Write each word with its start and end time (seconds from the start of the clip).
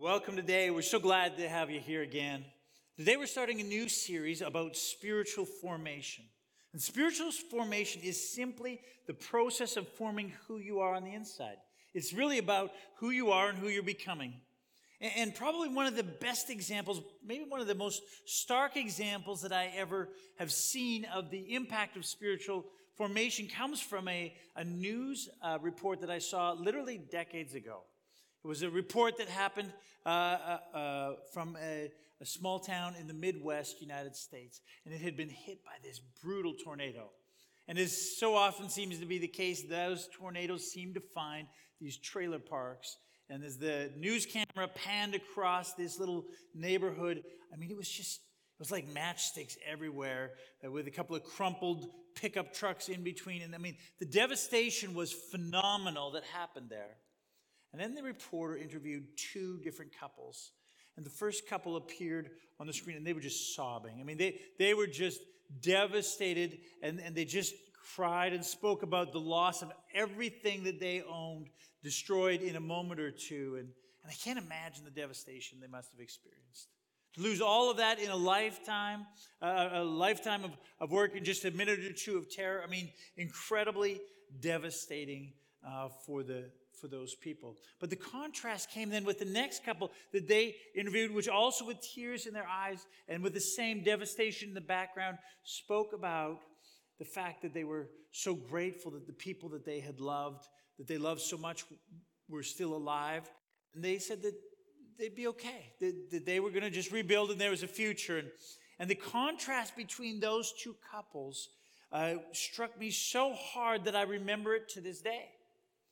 Welcome 0.00 0.36
today. 0.36 0.70
We're 0.70 0.82
so 0.82 1.00
glad 1.00 1.38
to 1.38 1.48
have 1.48 1.70
you 1.70 1.80
here 1.80 2.02
again. 2.02 2.44
Today 2.96 3.16
we're 3.16 3.26
starting 3.26 3.60
a 3.60 3.64
new 3.64 3.88
series 3.88 4.42
about 4.42 4.76
spiritual 4.76 5.44
formation. 5.44 6.24
And 6.72 6.80
spiritual 6.80 7.32
formation 7.32 8.02
is 8.02 8.32
simply 8.32 8.80
the 9.08 9.14
process 9.14 9.76
of 9.76 9.88
forming 9.88 10.32
who 10.46 10.58
you 10.58 10.78
are 10.78 10.94
on 10.94 11.02
the 11.02 11.12
inside. 11.12 11.56
It's 11.94 12.12
really 12.12 12.38
about 12.38 12.70
who 12.98 13.10
you 13.10 13.32
are 13.32 13.48
and 13.48 13.58
who 13.58 13.66
you're 13.66 13.82
becoming. 13.82 14.34
And 15.00 15.34
probably 15.34 15.68
one 15.68 15.86
of 15.86 15.96
the 15.96 16.04
best 16.04 16.48
examples, 16.48 17.00
maybe 17.26 17.46
one 17.48 17.60
of 17.60 17.66
the 17.66 17.74
most 17.74 18.00
stark 18.24 18.76
examples 18.76 19.42
that 19.42 19.52
I 19.52 19.72
ever 19.76 20.10
have 20.38 20.52
seen 20.52 21.06
of 21.06 21.28
the 21.32 21.56
impact 21.56 21.96
of 21.96 22.06
spiritual 22.06 22.66
formation 22.96 23.48
comes 23.48 23.80
from 23.80 24.06
a, 24.06 24.32
a 24.54 24.62
news 24.62 25.28
uh, 25.42 25.58
report 25.60 26.02
that 26.02 26.10
I 26.10 26.20
saw 26.20 26.52
literally 26.52 26.98
decades 26.98 27.54
ago. 27.54 27.82
It 28.44 28.48
was 28.48 28.62
a 28.62 28.70
report 28.70 29.18
that 29.18 29.28
happened 29.28 29.72
uh, 30.06 30.08
uh, 30.08 30.58
uh, 30.76 31.12
from 31.32 31.56
a, 31.60 31.90
a 32.20 32.26
small 32.26 32.60
town 32.60 32.94
in 32.98 33.06
the 33.06 33.14
Midwest 33.14 33.80
United 33.80 34.14
States, 34.14 34.60
and 34.84 34.94
it 34.94 35.00
had 35.00 35.16
been 35.16 35.28
hit 35.28 35.64
by 35.64 35.72
this 35.82 36.00
brutal 36.22 36.54
tornado. 36.54 37.10
And 37.66 37.78
as 37.78 38.16
so 38.18 38.34
often 38.34 38.70
seems 38.70 38.98
to 38.98 39.06
be 39.06 39.18
the 39.18 39.28
case, 39.28 39.62
those 39.62 40.08
tornadoes 40.16 40.70
seem 40.70 40.94
to 40.94 41.00
find 41.00 41.46
these 41.80 41.98
trailer 41.98 42.38
parks. 42.38 42.96
And 43.28 43.44
as 43.44 43.58
the 43.58 43.90
news 43.96 44.24
camera 44.24 44.68
panned 44.74 45.14
across 45.14 45.74
this 45.74 45.98
little 45.98 46.24
neighborhood, 46.54 47.22
I 47.52 47.56
mean, 47.56 47.70
it 47.70 47.76
was 47.76 47.88
just, 47.88 48.20
it 48.20 48.60
was 48.60 48.70
like 48.70 48.88
matchsticks 48.88 49.56
everywhere 49.70 50.30
uh, 50.64 50.70
with 50.70 50.86
a 50.86 50.90
couple 50.90 51.14
of 51.14 51.24
crumpled 51.24 51.90
pickup 52.14 52.54
trucks 52.54 52.88
in 52.88 53.02
between. 53.04 53.42
And 53.42 53.54
I 53.54 53.58
mean, 53.58 53.76
the 53.98 54.06
devastation 54.06 54.94
was 54.94 55.12
phenomenal 55.12 56.12
that 56.12 56.24
happened 56.24 56.70
there. 56.70 56.96
And 57.78 57.86
then 57.86 57.94
the 57.94 58.02
reporter 58.02 58.56
interviewed 58.56 59.04
two 59.16 59.58
different 59.58 59.96
couples. 59.96 60.50
And 60.96 61.06
the 61.06 61.10
first 61.10 61.48
couple 61.48 61.76
appeared 61.76 62.30
on 62.58 62.66
the 62.66 62.72
screen 62.72 62.96
and 62.96 63.06
they 63.06 63.12
were 63.12 63.20
just 63.20 63.54
sobbing. 63.54 63.98
I 64.00 64.02
mean, 64.02 64.18
they, 64.18 64.40
they 64.58 64.74
were 64.74 64.88
just 64.88 65.20
devastated 65.60 66.58
and, 66.82 66.98
and 66.98 67.14
they 67.14 67.24
just 67.24 67.54
cried 67.94 68.32
and 68.32 68.44
spoke 68.44 68.82
about 68.82 69.12
the 69.12 69.20
loss 69.20 69.62
of 69.62 69.70
everything 69.94 70.64
that 70.64 70.80
they 70.80 71.02
owned 71.02 71.50
destroyed 71.84 72.42
in 72.42 72.56
a 72.56 72.60
moment 72.60 72.98
or 72.98 73.12
two. 73.12 73.54
And, 73.60 73.68
and 74.02 74.10
I 74.10 74.14
can't 74.24 74.40
imagine 74.40 74.84
the 74.84 74.90
devastation 74.90 75.58
they 75.60 75.68
must 75.68 75.92
have 75.92 76.00
experienced. 76.00 76.66
To 77.14 77.20
lose 77.20 77.40
all 77.40 77.70
of 77.70 77.76
that 77.76 78.00
in 78.00 78.10
a 78.10 78.16
lifetime, 78.16 79.06
uh, 79.40 79.68
a 79.74 79.84
lifetime 79.84 80.42
of, 80.42 80.50
of 80.80 80.90
work 80.90 81.14
in 81.14 81.22
just 81.22 81.44
a 81.44 81.52
minute 81.52 81.78
or 81.78 81.92
two 81.92 82.18
of 82.18 82.28
terror, 82.28 82.60
I 82.60 82.68
mean, 82.68 82.90
incredibly 83.16 84.00
devastating 84.40 85.32
uh, 85.64 85.90
for 86.04 86.24
the, 86.24 86.50
for 86.80 86.88
those 86.88 87.14
people. 87.14 87.56
But 87.80 87.90
the 87.90 87.96
contrast 87.96 88.70
came 88.70 88.90
then 88.90 89.04
with 89.04 89.18
the 89.18 89.24
next 89.24 89.64
couple 89.64 89.90
that 90.12 90.28
they 90.28 90.56
interviewed, 90.74 91.14
which 91.14 91.28
also 91.28 91.66
with 91.66 91.80
tears 91.80 92.26
in 92.26 92.34
their 92.34 92.46
eyes 92.46 92.86
and 93.08 93.22
with 93.22 93.34
the 93.34 93.40
same 93.40 93.82
devastation 93.82 94.48
in 94.48 94.54
the 94.54 94.60
background, 94.60 95.18
spoke 95.44 95.92
about 95.92 96.40
the 96.98 97.04
fact 97.04 97.42
that 97.42 97.54
they 97.54 97.64
were 97.64 97.88
so 98.10 98.34
grateful 98.34 98.90
that 98.92 99.06
the 99.06 99.12
people 99.12 99.48
that 99.50 99.64
they 99.64 99.80
had 99.80 100.00
loved, 100.00 100.46
that 100.78 100.86
they 100.86 100.98
loved 100.98 101.20
so 101.20 101.36
much, 101.36 101.64
were 102.28 102.42
still 102.42 102.74
alive. 102.74 103.30
And 103.74 103.84
they 103.84 103.98
said 103.98 104.22
that 104.22 104.34
they'd 104.98 105.14
be 105.14 105.28
okay, 105.28 105.72
that, 105.80 106.10
that 106.10 106.26
they 106.26 106.40
were 106.40 106.50
going 106.50 106.62
to 106.62 106.70
just 106.70 106.90
rebuild 106.90 107.30
and 107.30 107.40
there 107.40 107.50
was 107.50 107.62
a 107.62 107.68
future. 107.68 108.18
And, 108.18 108.28
and 108.78 108.90
the 108.90 108.94
contrast 108.94 109.76
between 109.76 110.20
those 110.20 110.52
two 110.60 110.76
couples 110.90 111.48
uh, 111.92 112.14
struck 112.32 112.78
me 112.78 112.90
so 112.90 113.32
hard 113.32 113.84
that 113.84 113.96
I 113.96 114.02
remember 114.02 114.54
it 114.54 114.68
to 114.70 114.80
this 114.80 115.00
day. 115.00 115.28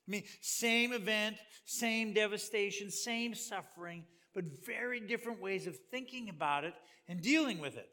I 0.06 0.10
mean, 0.10 0.24
same 0.40 0.92
event, 0.92 1.36
same 1.64 2.12
devastation, 2.12 2.90
same 2.90 3.34
suffering, 3.34 4.04
but 4.34 4.44
very 4.64 5.00
different 5.00 5.40
ways 5.40 5.66
of 5.66 5.76
thinking 5.90 6.28
about 6.28 6.64
it 6.64 6.74
and 7.08 7.20
dealing 7.20 7.58
with 7.58 7.76
it. 7.76 7.88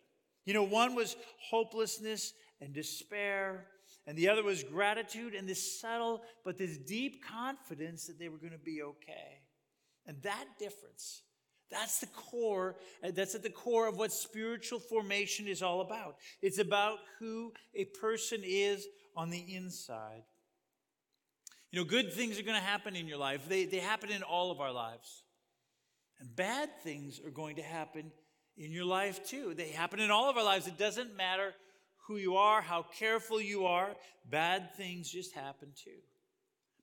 You 0.45 0.53
know, 0.53 0.63
one 0.63 0.93
was 0.93 1.15
hopelessness 1.49 2.33
and 2.61 2.73
despair, 2.73 3.65
and 4.05 4.17
the 4.17 4.29
other 4.29 4.43
was 4.43 4.63
gratitude 4.63 5.33
and 5.33 5.47
this 5.47 5.79
subtle 5.79 6.21
but 6.43 6.57
this 6.57 6.77
deep 6.77 7.23
confidence 7.25 8.07
that 8.07 8.19
they 8.19 8.29
were 8.29 8.37
going 8.37 8.51
to 8.51 8.57
be 8.57 8.81
okay. 8.81 9.41
And 10.05 10.21
that 10.23 10.45
difference, 10.59 11.21
that's 11.71 11.99
the 11.99 12.07
core, 12.07 12.75
uh, 13.03 13.11
that's 13.11 13.35
at 13.35 13.43
the 13.43 13.49
core 13.49 13.87
of 13.87 13.97
what 13.97 14.11
spiritual 14.11 14.79
formation 14.79 15.47
is 15.47 15.61
all 15.61 15.81
about. 15.81 16.17
It's 16.41 16.59
about 16.59 16.99
who 17.19 17.53
a 17.73 17.85
person 17.85 18.41
is 18.43 18.85
on 19.15 19.29
the 19.29 19.55
inside. 19.55 20.23
You 21.73 21.79
know, 21.79 21.85
good 21.85 22.13
things 22.13 22.39
are 22.39 22.43
going 22.43 22.55
to 22.55 22.63
happen 22.63 22.95
in 22.95 23.07
your 23.07 23.17
life. 23.17 23.49
They, 23.49 23.65
they 23.65 23.79
happen 23.79 24.11
in 24.11 24.21
all 24.21 24.51
of 24.51 24.61
our 24.61 24.71
lives. 24.71 25.23
And 26.19 26.33
bad 26.35 26.69
things 26.83 27.19
are 27.25 27.31
going 27.31 27.55
to 27.55 27.63
happen 27.63 28.11
in 28.55 28.71
your 28.71 28.85
life 28.85 29.25
too. 29.27 29.55
They 29.55 29.69
happen 29.69 29.99
in 29.99 30.11
all 30.11 30.29
of 30.29 30.37
our 30.37 30.43
lives. 30.43 30.67
It 30.67 30.77
doesn't 30.77 31.17
matter 31.17 31.51
who 32.05 32.17
you 32.17 32.35
are, 32.35 32.61
how 32.61 32.83
careful 32.83 33.41
you 33.41 33.65
are, 33.65 33.89
bad 34.29 34.75
things 34.75 35.09
just 35.09 35.33
happen 35.33 35.69
too. 35.83 35.97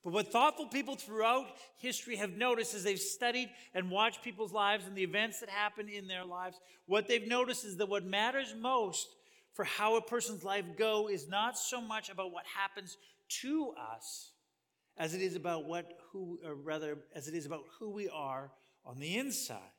But 0.02 0.12
what 0.12 0.32
thoughtful 0.32 0.66
people 0.66 0.96
throughout 0.96 1.46
history 1.78 2.16
have 2.16 2.36
noticed 2.36 2.74
as 2.74 2.82
they've 2.82 2.98
studied 2.98 3.50
and 3.74 3.92
watched 3.92 4.24
people's 4.24 4.52
lives 4.52 4.88
and 4.88 4.96
the 4.96 5.04
events 5.04 5.38
that 5.38 5.50
happen 5.50 5.88
in 5.88 6.08
their 6.08 6.24
lives, 6.24 6.58
what 6.86 7.06
they've 7.06 7.28
noticed 7.28 7.64
is 7.64 7.76
that 7.76 7.88
what 7.88 8.04
matters 8.04 8.56
most 8.58 9.06
for 9.52 9.64
how 9.64 9.94
a 9.94 10.02
person's 10.02 10.42
life 10.42 10.64
go 10.76 11.08
is 11.08 11.28
not 11.28 11.56
so 11.56 11.80
much 11.80 12.10
about 12.10 12.32
what 12.32 12.44
happens 12.46 12.96
to 13.28 13.72
us 13.94 14.32
as 15.00 15.14
it 15.14 15.22
is 15.22 15.34
about 15.34 15.64
what 15.64 15.86
who 16.12 16.38
or 16.44 16.54
rather 16.54 16.98
as 17.14 17.26
it 17.26 17.34
is 17.34 17.46
about 17.46 17.64
who 17.78 17.90
we 17.90 18.08
are 18.10 18.52
on 18.84 19.00
the 19.00 19.16
inside. 19.16 19.72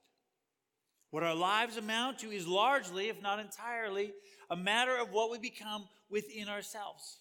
What 1.11 1.23
our 1.23 1.35
lives 1.35 1.77
amount 1.77 2.19
to 2.19 2.31
is 2.31 2.47
largely, 2.47 3.07
if 3.07 3.21
not 3.21 3.39
entirely, 3.39 4.13
a 4.49 4.55
matter 4.55 4.97
of 4.97 5.11
what 5.11 5.29
we 5.29 5.37
become 5.37 5.87
within 6.09 6.49
ourselves. 6.49 7.19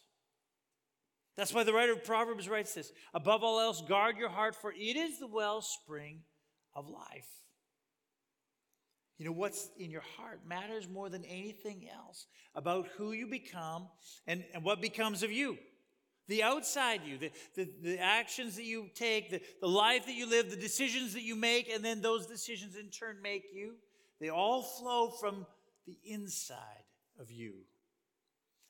That's 1.36 1.52
why 1.52 1.62
the 1.62 1.74
writer 1.74 1.92
of 1.92 2.04
Proverbs 2.04 2.48
writes 2.48 2.72
this 2.72 2.90
Above 3.12 3.44
all 3.44 3.60
else, 3.60 3.82
guard 3.86 4.16
your 4.16 4.30
heart, 4.30 4.56
for 4.56 4.72
it 4.72 4.96
is 4.96 5.18
the 5.18 5.26
wellspring 5.26 6.22
of 6.74 6.88
life. 6.88 7.28
You 9.18 9.26
know, 9.26 9.32
what's 9.32 9.68
in 9.78 9.90
your 9.90 10.04
heart 10.16 10.40
matters 10.46 10.88
more 10.88 11.10
than 11.10 11.24
anything 11.26 11.86
else 11.92 12.26
about 12.54 12.86
who 12.96 13.12
you 13.12 13.26
become 13.26 13.88
and, 14.26 14.42
and 14.54 14.64
what 14.64 14.80
becomes 14.80 15.22
of 15.22 15.30
you 15.30 15.58
the 16.30 16.42
outside 16.42 17.00
you, 17.04 17.18
the, 17.18 17.30
the, 17.56 17.68
the, 17.82 17.98
actions 17.98 18.56
that 18.56 18.64
you 18.64 18.88
take, 18.94 19.30
the, 19.30 19.42
the 19.60 19.68
life 19.68 20.06
that 20.06 20.14
you 20.14 20.28
live, 20.28 20.48
the 20.48 20.56
decisions 20.56 21.12
that 21.14 21.22
you 21.22 21.34
make, 21.34 21.68
and 21.68 21.84
then 21.84 22.00
those 22.00 22.26
decisions 22.26 22.76
in 22.76 22.88
turn 22.88 23.16
make 23.20 23.46
you, 23.52 23.74
they 24.20 24.30
all 24.30 24.62
flow 24.62 25.10
from 25.10 25.44
the 25.86 25.98
inside 26.04 26.84
of 27.18 27.30
you. 27.30 27.54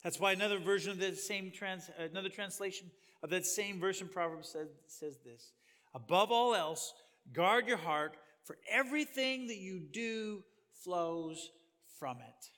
That's 0.03 0.19
why 0.19 0.33
another 0.33 0.59
version 0.59 0.91
of 0.91 0.99
that 1.01 1.19
same 1.19 1.51
trans, 1.51 1.91
another 1.99 2.31
translation 2.31 2.91
of 3.23 3.31
that 3.31 3.45
same 3.45 3.79
verse 3.79 4.01
in 4.01 4.09
Proverbs 4.09 4.49
says, 4.49 4.69
says 4.87 5.19
this 5.25 5.53
Above 5.95 6.33
all 6.33 6.55
else, 6.55 6.95
guard 7.33 7.69
your 7.69 7.77
heart, 7.77 8.17
for 8.45 8.57
everything 8.71 9.49
that 9.49 9.59
you 9.59 9.79
do 9.79 10.43
flows 10.83 11.51
from 11.99 12.17
it. 12.17 12.51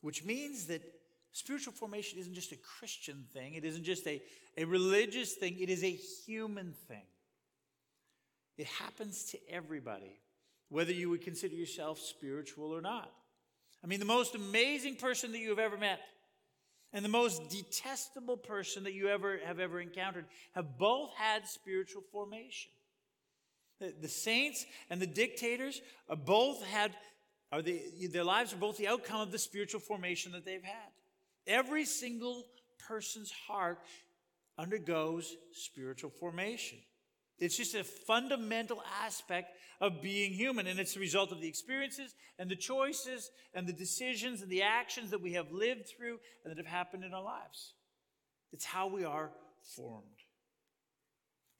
Which 0.00 0.24
means 0.24 0.66
that 0.66 0.82
Spiritual 1.32 1.72
formation 1.72 2.18
isn't 2.18 2.34
just 2.34 2.52
a 2.52 2.56
Christian 2.56 3.26
thing, 3.32 3.54
it 3.54 3.64
isn't 3.64 3.84
just 3.84 4.06
a, 4.06 4.20
a 4.56 4.64
religious 4.64 5.34
thing, 5.34 5.58
it 5.60 5.70
is 5.70 5.84
a 5.84 5.90
human 5.90 6.74
thing. 6.88 7.06
It 8.58 8.66
happens 8.66 9.24
to 9.26 9.38
everybody, 9.48 10.20
whether 10.68 10.92
you 10.92 11.08
would 11.10 11.22
consider 11.22 11.54
yourself 11.54 11.98
spiritual 11.98 12.72
or 12.72 12.80
not. 12.80 13.10
I 13.82 13.86
mean, 13.86 14.00
the 14.00 14.06
most 14.06 14.34
amazing 14.34 14.96
person 14.96 15.32
that 15.32 15.38
you 15.38 15.50
have 15.50 15.58
ever 15.58 15.78
met 15.78 16.00
and 16.92 17.04
the 17.04 17.08
most 17.08 17.48
detestable 17.48 18.36
person 18.36 18.84
that 18.84 18.92
you 18.92 19.08
ever 19.08 19.38
have 19.44 19.60
ever 19.60 19.80
encountered 19.80 20.26
have 20.54 20.76
both 20.78 21.14
had 21.14 21.46
spiritual 21.46 22.02
formation. 22.12 22.72
The, 23.80 23.94
the 24.00 24.08
saints 24.08 24.66
and 24.90 25.00
the 25.00 25.06
dictators 25.06 25.80
are 26.08 26.16
both 26.16 26.62
had, 26.64 26.92
are 27.52 27.62
the, 27.62 27.80
their 28.12 28.24
lives 28.24 28.52
are 28.52 28.56
both 28.56 28.76
the 28.76 28.88
outcome 28.88 29.20
of 29.20 29.32
the 29.32 29.38
spiritual 29.38 29.80
formation 29.80 30.32
that 30.32 30.44
they've 30.44 30.62
had. 30.62 30.90
Every 31.50 31.84
single 31.84 32.46
person's 32.78 33.32
heart 33.32 33.80
undergoes 34.56 35.36
spiritual 35.52 36.10
formation. 36.10 36.78
It's 37.40 37.56
just 37.56 37.74
a 37.74 37.82
fundamental 37.82 38.80
aspect 39.02 39.56
of 39.80 40.00
being 40.00 40.32
human, 40.32 40.68
and 40.68 40.78
it's 40.78 40.94
the 40.94 41.00
result 41.00 41.32
of 41.32 41.40
the 41.40 41.48
experiences 41.48 42.14
and 42.38 42.48
the 42.48 42.54
choices 42.54 43.32
and 43.52 43.66
the 43.66 43.72
decisions 43.72 44.42
and 44.42 44.50
the 44.50 44.62
actions 44.62 45.10
that 45.10 45.22
we 45.22 45.32
have 45.32 45.50
lived 45.50 45.88
through 45.88 46.18
and 46.44 46.52
that 46.52 46.58
have 46.58 46.72
happened 46.72 47.02
in 47.02 47.14
our 47.14 47.22
lives. 47.22 47.74
It's 48.52 48.64
how 48.64 48.86
we 48.86 49.04
are 49.04 49.32
formed. 49.74 50.04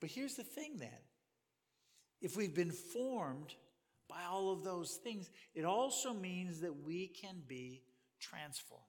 But 0.00 0.10
here's 0.10 0.37
the 0.37 0.44
thing 0.44 0.76
then 0.78 1.00
if 2.20 2.37
we've 2.37 2.54
been 2.54 2.70
formed 2.70 3.54
by 4.08 4.22
all 4.31 4.52
of 4.52 4.62
those 4.62 5.00
things, 5.02 5.31
it 5.52 5.64
also 5.64 6.14
means 6.14 6.60
that 6.60 6.84
we 6.84 7.08
can 7.08 7.42
be 7.48 7.82
transformed. 8.20 8.84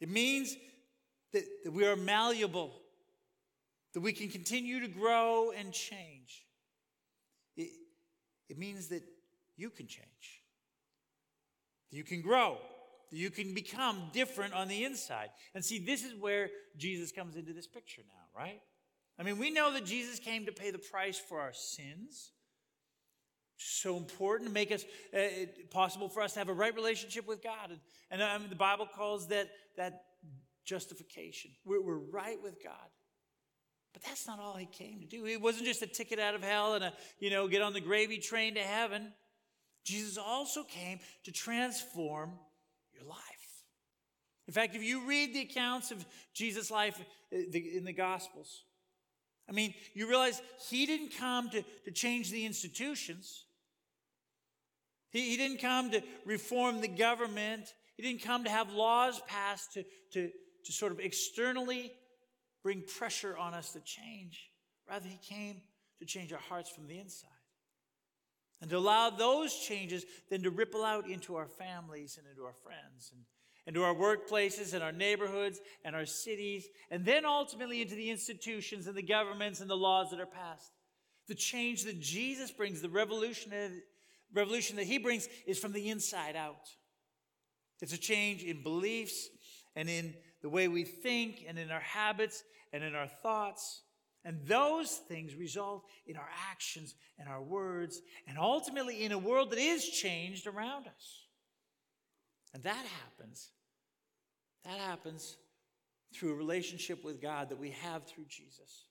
It 0.00 0.08
means 0.08 0.56
that, 1.32 1.44
that 1.64 1.72
we 1.72 1.86
are 1.86 1.96
malleable, 1.96 2.72
that 3.94 4.00
we 4.00 4.12
can 4.12 4.28
continue 4.28 4.80
to 4.80 4.88
grow 4.88 5.52
and 5.56 5.72
change. 5.72 6.46
It, 7.56 7.70
it 8.48 8.58
means 8.58 8.88
that 8.88 9.02
you 9.56 9.70
can 9.70 9.86
change, 9.86 10.42
you 11.90 12.04
can 12.04 12.22
grow, 12.22 12.58
you 13.10 13.30
can 13.30 13.54
become 13.54 14.10
different 14.12 14.54
on 14.54 14.68
the 14.68 14.84
inside. 14.84 15.30
And 15.54 15.64
see, 15.64 15.78
this 15.78 16.04
is 16.04 16.14
where 16.14 16.50
Jesus 16.76 17.12
comes 17.12 17.36
into 17.36 17.52
this 17.52 17.66
picture 17.66 18.02
now, 18.06 18.40
right? 18.40 18.60
I 19.18 19.22
mean, 19.22 19.38
we 19.38 19.50
know 19.50 19.72
that 19.74 19.84
Jesus 19.84 20.18
came 20.18 20.46
to 20.46 20.52
pay 20.52 20.70
the 20.70 20.78
price 20.78 21.18
for 21.18 21.40
our 21.40 21.52
sins. 21.52 22.30
So 23.62 23.98
important 23.98 24.48
to 24.48 24.54
make 24.54 24.72
us 24.72 24.86
uh, 25.14 25.46
possible 25.70 26.08
for 26.08 26.22
us 26.22 26.32
to 26.32 26.38
have 26.38 26.48
a 26.48 26.54
right 26.54 26.74
relationship 26.74 27.28
with 27.28 27.42
God. 27.42 27.70
And, 27.70 27.80
and 28.10 28.22
um, 28.22 28.48
the 28.48 28.56
Bible 28.56 28.86
calls 28.86 29.28
that, 29.28 29.50
that 29.76 30.04
justification. 30.64 31.50
We're, 31.66 31.82
we're 31.82 31.98
right 31.98 32.42
with 32.42 32.62
God. 32.64 32.88
But 33.92 34.02
that's 34.02 34.26
not 34.26 34.38
all 34.38 34.54
he 34.54 34.64
came 34.64 35.00
to 35.00 35.06
do. 35.06 35.26
It 35.26 35.42
wasn't 35.42 35.66
just 35.66 35.82
a 35.82 35.86
ticket 35.86 36.18
out 36.18 36.34
of 36.34 36.42
hell 36.42 36.74
and 36.74 36.84
a, 36.84 36.94
you 37.18 37.28
know, 37.28 37.48
get 37.48 37.60
on 37.60 37.74
the 37.74 37.80
gravy 37.82 38.16
train 38.16 38.54
to 38.54 38.62
heaven. 38.62 39.12
Jesus 39.84 40.16
also 40.16 40.62
came 40.62 41.00
to 41.24 41.32
transform 41.32 42.32
your 42.94 43.04
life. 43.04 43.18
In 44.48 44.54
fact, 44.54 44.74
if 44.74 44.82
you 44.82 45.06
read 45.06 45.34
the 45.34 45.42
accounts 45.42 45.90
of 45.90 46.06
Jesus' 46.32 46.70
life 46.70 46.98
uh, 47.30 47.36
in 47.36 47.84
the 47.84 47.92
Gospels, 47.92 48.64
I 49.50 49.52
mean, 49.52 49.74
you 49.92 50.08
realize 50.08 50.40
he 50.70 50.86
didn't 50.86 51.12
come 51.18 51.50
to, 51.50 51.62
to 51.84 51.90
change 51.90 52.30
the 52.30 52.46
institutions. 52.46 53.44
He, 55.10 55.30
he 55.30 55.36
didn't 55.36 55.58
come 55.58 55.90
to 55.90 56.02
reform 56.24 56.80
the 56.80 56.88
government. 56.88 57.74
He 57.96 58.02
didn't 58.02 58.22
come 58.22 58.44
to 58.44 58.50
have 58.50 58.72
laws 58.72 59.20
passed 59.26 59.74
to, 59.74 59.84
to, 60.12 60.30
to 60.64 60.72
sort 60.72 60.92
of 60.92 61.00
externally 61.00 61.92
bring 62.62 62.82
pressure 62.98 63.36
on 63.36 63.54
us 63.54 63.72
to 63.72 63.80
change. 63.80 64.50
Rather, 64.88 65.08
he 65.08 65.18
came 65.22 65.60
to 65.98 66.06
change 66.06 66.32
our 66.32 66.40
hearts 66.40 66.70
from 66.70 66.86
the 66.86 66.98
inside. 66.98 67.30
And 68.60 68.68
to 68.70 68.76
allow 68.76 69.10
those 69.10 69.54
changes 69.54 70.04
then 70.30 70.42
to 70.42 70.50
ripple 70.50 70.84
out 70.84 71.08
into 71.08 71.36
our 71.36 71.48
families 71.48 72.18
and 72.18 72.26
into 72.28 72.44
our 72.44 72.52
friends 72.52 73.10
and 73.12 73.22
into 73.66 73.82
our 73.82 73.94
workplaces 73.94 74.74
and 74.74 74.82
our 74.82 74.92
neighborhoods 74.92 75.60
and 75.84 75.94
our 75.94 76.06
cities, 76.06 76.66
and 76.90 77.04
then 77.04 77.24
ultimately 77.24 77.82
into 77.82 77.94
the 77.94 78.10
institutions 78.10 78.86
and 78.86 78.96
the 78.96 79.02
governments 79.02 79.60
and 79.60 79.70
the 79.70 79.76
laws 79.76 80.10
that 80.10 80.20
are 80.20 80.26
passed. 80.26 80.72
The 81.28 81.34
change 81.34 81.84
that 81.84 82.00
Jesus 82.00 82.50
brings, 82.50 82.80
the 82.80 82.88
revolution, 82.88 83.52
revolution 84.34 84.76
that 84.76 84.86
he 84.86 84.98
brings, 84.98 85.28
is 85.46 85.58
from 85.58 85.72
the 85.72 85.88
inside 85.88 86.36
out. 86.36 86.68
It's 87.80 87.92
a 87.92 87.98
change 87.98 88.42
in 88.42 88.62
beliefs 88.62 89.28
and 89.74 89.88
in 89.88 90.14
the 90.42 90.48
way 90.48 90.68
we 90.68 90.84
think 90.84 91.44
and 91.48 91.58
in 91.58 91.70
our 91.70 91.80
habits 91.80 92.42
and 92.72 92.84
in 92.84 92.94
our 92.94 93.06
thoughts. 93.06 93.82
And 94.24 94.38
those 94.46 94.96
things 95.08 95.34
result 95.34 95.84
in 96.06 96.16
our 96.16 96.28
actions 96.50 96.94
and 97.18 97.28
our 97.28 97.42
words, 97.42 98.02
and 98.28 98.36
ultimately 98.38 99.04
in 99.04 99.12
a 99.12 99.18
world 99.18 99.50
that 99.50 99.58
is 99.58 99.88
changed 99.88 100.46
around 100.46 100.86
us. 100.86 101.24
And 102.52 102.62
that 102.64 102.84
happens. 102.84 103.50
That 104.64 104.78
happens 104.78 105.36
through 106.14 106.32
a 106.32 106.36
relationship 106.36 107.02
with 107.02 107.22
God 107.22 107.48
that 107.48 107.58
we 107.58 107.70
have 107.70 108.06
through 108.06 108.26
Jesus. 108.28 108.84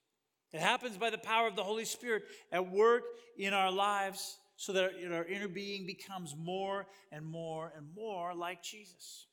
It 0.52 0.62
happens 0.62 0.98
by 0.98 1.12
the 1.12 1.18
power 1.20 1.48
of 1.48 1.56
the 1.56 1.64
Holy 1.64 1.86
Spirit 1.86 2.24
at 2.52 2.72
work 2.72 3.04
in 3.38 3.54
our 3.54 3.72
lives 3.72 4.38
so 4.60 4.74
that 4.74 4.92
our, 5.14 5.24
inner 5.24 5.48
being 5.48 5.86
becomes 5.86 6.36
more 6.38 6.86
and 7.14 7.26
more 7.26 7.72
and 7.78 7.88
more 7.96 8.36
like 8.36 8.62
Jesus. 8.62 9.26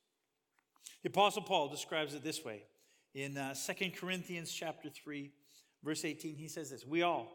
The 1.02 1.08
Apostle 1.08 1.43
Paul 1.43 1.69
describes 1.69 2.14
it 2.14 2.23
this 2.23 2.44
way 2.44 2.62
in 3.12 3.37
uh, 3.37 3.52
2 3.52 3.90
Corinthians 3.99 4.52
chapter 4.52 4.88
3, 4.88 5.32
verse 5.82 6.05
18. 6.05 6.37
He 6.37 6.46
says 6.46 6.70
this 6.70 6.87
We 6.87 7.02
all, 7.02 7.26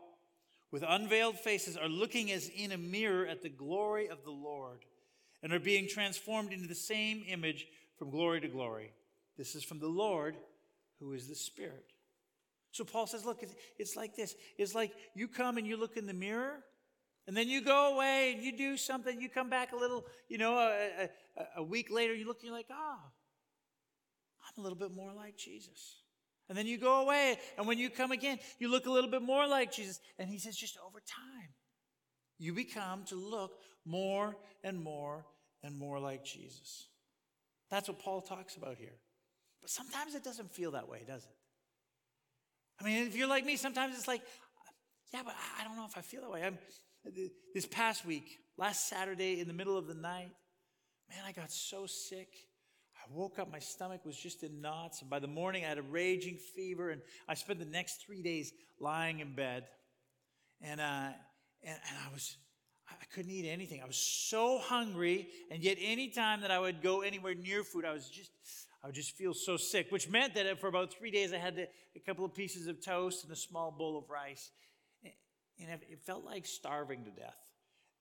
with 0.72 0.86
unveiled 0.88 1.38
faces, 1.38 1.76
are 1.76 1.90
looking 1.90 2.32
as 2.32 2.48
in 2.56 2.72
a 2.72 2.78
mirror 2.78 3.28
at 3.28 3.42
the 3.42 3.50
glory 3.50 4.08
of 4.08 4.24
the 4.24 4.32
Lord 4.32 4.86
and 5.44 5.52
are 5.52 5.60
being 5.60 5.86
transformed 5.86 6.54
into 6.54 6.70
the 6.70 6.76
same 6.76 7.26
image 7.28 7.68
from 7.98 8.10
glory 8.10 8.40
to 8.40 8.48
glory. 8.48 8.94
This 9.38 9.54
is 9.54 9.66
from 9.66 9.80
the 9.80 9.90
Lord 9.90 10.38
who 11.02 11.12
is 11.12 11.28
the 11.28 11.36
Spirit. 11.36 11.92
So 12.72 12.86
Paul 12.86 13.06
says, 13.06 13.26
look, 13.26 13.44
it's 13.78 13.98
like 13.98 14.16
this. 14.16 14.34
It's 14.58 14.74
like 14.74 14.94
you 15.14 15.28
come 15.28 15.58
and 15.58 15.68
you 15.68 15.76
look 15.76 15.98
in 15.98 16.06
the 16.06 16.14
mirror, 16.14 16.64
and 17.28 17.38
then 17.38 17.48
you 17.48 17.62
go 17.62 17.94
away 17.94 18.34
and 18.34 18.44
you 18.44 18.56
do 18.56 18.78
something. 18.78 19.22
You 19.22 19.30
come 19.30 19.50
back 19.50 19.74
a 19.74 19.76
little, 19.76 20.06
you 20.28 20.38
know, 20.38 20.58
a, 20.58 21.10
a, 21.38 21.46
a 21.58 21.64
week 21.64 21.92
later, 21.92 22.14
you 22.14 22.26
look 22.26 22.38
and 22.38 22.46
you're 22.46 22.56
like, 22.56 22.68
ah, 22.72 22.98
oh, 23.00 23.12
I'm 24.48 24.62
a 24.62 24.64
little 24.64 24.78
bit 24.78 24.92
more 24.92 25.14
like 25.14 25.38
Jesus. 25.38 26.02
And 26.50 26.58
then 26.58 26.68
you 26.68 26.78
go 26.78 27.02
away, 27.02 27.38
and 27.58 27.66
when 27.66 27.78
you 27.78 27.90
come 27.90 28.12
again, 28.12 28.38
you 28.60 28.70
look 28.70 28.86
a 28.86 28.92
little 28.92 29.10
bit 29.10 29.22
more 29.22 29.48
like 29.48 29.72
Jesus. 29.72 30.02
And 30.20 30.28
he 30.28 30.38
says, 30.38 30.58
just 30.58 30.78
over 30.86 31.00
time, 31.00 31.50
you 32.38 32.54
become 32.54 33.06
to 33.06 33.16
look 33.16 33.54
more 33.86 34.36
and 34.64 34.82
more 34.82 35.26
and 35.64 35.78
more 35.78 36.00
like 36.00 36.26
Jesus. 36.26 36.88
That's 37.70 37.88
what 37.88 38.00
Paul 38.00 38.22
talks 38.22 38.58
about 38.58 38.78
here. 38.78 38.98
But 39.62 39.70
sometimes 39.70 40.16
it 40.16 40.24
doesn't 40.24 40.52
feel 40.52 40.72
that 40.72 40.90
way, 40.90 41.04
does 41.08 41.24
it? 41.24 41.36
I 42.82 42.84
mean, 42.84 43.08
if 43.08 43.16
you're 43.16 43.30
like 43.30 43.46
me, 43.46 43.56
sometimes 43.56 43.96
it's 43.96 44.08
like, 44.08 44.24
yeah, 45.14 45.22
but 45.24 45.36
I 45.60 45.64
don't 45.64 45.78
know 45.78 45.86
if 45.86 45.98
I 45.98 46.02
feel 46.02 46.22
that 46.22 46.32
way. 46.32 46.44
I'm, 46.44 46.58
this 47.54 47.66
past 47.66 48.06
week, 48.06 48.40
last 48.58 48.88
Saturday 48.88 49.40
in 49.40 49.48
the 49.48 49.54
middle 49.54 49.78
of 49.78 49.88
the 49.88 49.94
night, 49.94 50.32
man, 51.10 51.24
I 51.26 51.32
got 51.32 51.52
so 51.52 51.86
sick. 51.86 52.30
I 52.96 53.14
woke 53.14 53.40
up, 53.40 53.52
my 53.52 53.60
stomach 53.60 54.06
was 54.06 54.16
just 54.16 54.44
in 54.44 54.62
knots. 54.62 55.02
And 55.02 55.10
by 55.10 55.20
the 55.20 55.28
morning, 55.28 55.66
I 55.66 55.70
had 55.70 55.78
a 55.78 55.84
raging 55.84 56.38
fever. 56.56 56.92
And 56.92 57.02
I 57.28 57.34
spent 57.34 57.60
the 57.60 57.66
next 57.66 58.06
three 58.06 58.22
days 58.22 58.54
lying 58.80 59.20
in 59.20 59.34
bed. 59.36 59.66
And, 60.62 60.80
uh, 60.80 61.10
and, 61.64 61.80
and 61.90 61.98
I 62.08 62.14
was, 62.14 62.38
I 62.90 63.06
couldn't 63.14 63.32
eat 63.32 63.48
anything. 63.48 63.82
I 63.82 63.88
was 63.88 63.98
so 63.98 64.60
hungry. 64.60 65.28
And 65.50 65.64
yet, 65.64 65.78
anytime 65.82 66.42
that 66.42 66.52
I 66.52 66.60
would 66.60 66.82
go 66.82 67.02
anywhere 67.02 67.34
near 67.34 67.64
food, 67.64 67.86
I 67.86 67.94
was 67.94 68.08
just, 68.08 68.32
I 68.84 68.88
would 68.88 68.96
just 68.96 69.16
feel 69.16 69.34
so 69.34 69.58
sick, 69.58 69.88
which 69.90 70.10
meant 70.10 70.36
that 70.36 70.60
for 70.60 70.68
about 70.68 70.94
three 70.94 71.12
days, 71.12 71.34
I 71.34 71.38
had 71.38 71.56
to, 71.56 71.68
a 71.96 72.00
couple 72.06 72.26
of 72.26 72.34
pieces 72.34 72.68
of 72.68 72.84
toast 72.84 73.24
and 73.24 73.32
a 73.34 73.36
small 73.36 73.72
bowl 73.72 73.98
of 73.98 74.10
rice. 74.10 74.52
And 75.62 75.70
it 75.70 76.00
felt 76.04 76.26
like 76.26 76.46
starving 76.46 77.06
to 77.06 77.12
death 77.12 77.38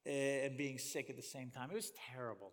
eh, 0.07 0.47
and 0.47 0.57
being 0.57 0.79
sick 0.79 1.11
at 1.11 1.17
the 1.17 1.23
same 1.23 1.51
time. 1.51 1.71
It 1.71 1.75
was 1.75 1.93
terrible. 2.13 2.53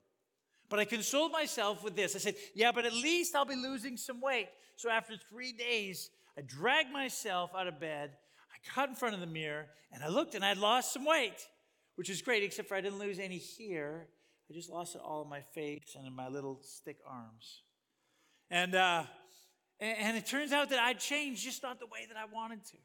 But 0.69 0.79
I 0.79 0.85
consoled 0.85 1.31
myself 1.31 1.83
with 1.83 1.95
this. 1.95 2.15
I 2.15 2.19
said, 2.19 2.35
Yeah, 2.53 2.71
but 2.71 2.85
at 2.85 2.93
least 2.93 3.35
I'll 3.35 3.45
be 3.45 3.55
losing 3.55 3.97
some 3.97 4.19
weight. 4.19 4.49
So 4.75 4.89
after 4.89 5.15
three 5.29 5.53
days, 5.53 6.09
I 6.37 6.41
dragged 6.41 6.91
myself 6.91 7.51
out 7.57 7.67
of 7.67 7.79
bed. 7.79 8.11
I 8.51 8.75
got 8.75 8.89
in 8.89 8.95
front 8.95 9.15
of 9.15 9.21
the 9.21 9.27
mirror 9.27 9.67
and 9.91 10.03
I 10.03 10.09
looked 10.09 10.35
and 10.35 10.43
I'd 10.43 10.57
lost 10.57 10.93
some 10.93 11.05
weight, 11.05 11.47
which 11.95 12.09
is 12.09 12.21
great, 12.21 12.43
except 12.43 12.67
for 12.67 12.75
I 12.75 12.81
didn't 12.81 12.99
lose 12.99 13.19
any 13.19 13.37
here. 13.37 14.07
I 14.49 14.53
just 14.53 14.69
lost 14.69 14.95
it 14.95 15.01
all 15.03 15.23
in 15.23 15.29
my 15.29 15.41
face 15.41 15.95
and 15.97 16.05
in 16.05 16.13
my 16.13 16.27
little 16.27 16.59
stick 16.61 16.97
arms. 17.07 17.63
And, 18.49 18.75
uh, 18.75 19.03
and 19.79 20.15
it 20.15 20.25
turns 20.25 20.51
out 20.51 20.69
that 20.69 20.79
I'd 20.79 20.99
changed, 20.99 21.43
just 21.43 21.63
not 21.63 21.79
the 21.79 21.85
way 21.85 22.05
that 22.07 22.17
I 22.17 22.25
wanted 22.33 22.65
to. 22.65 22.77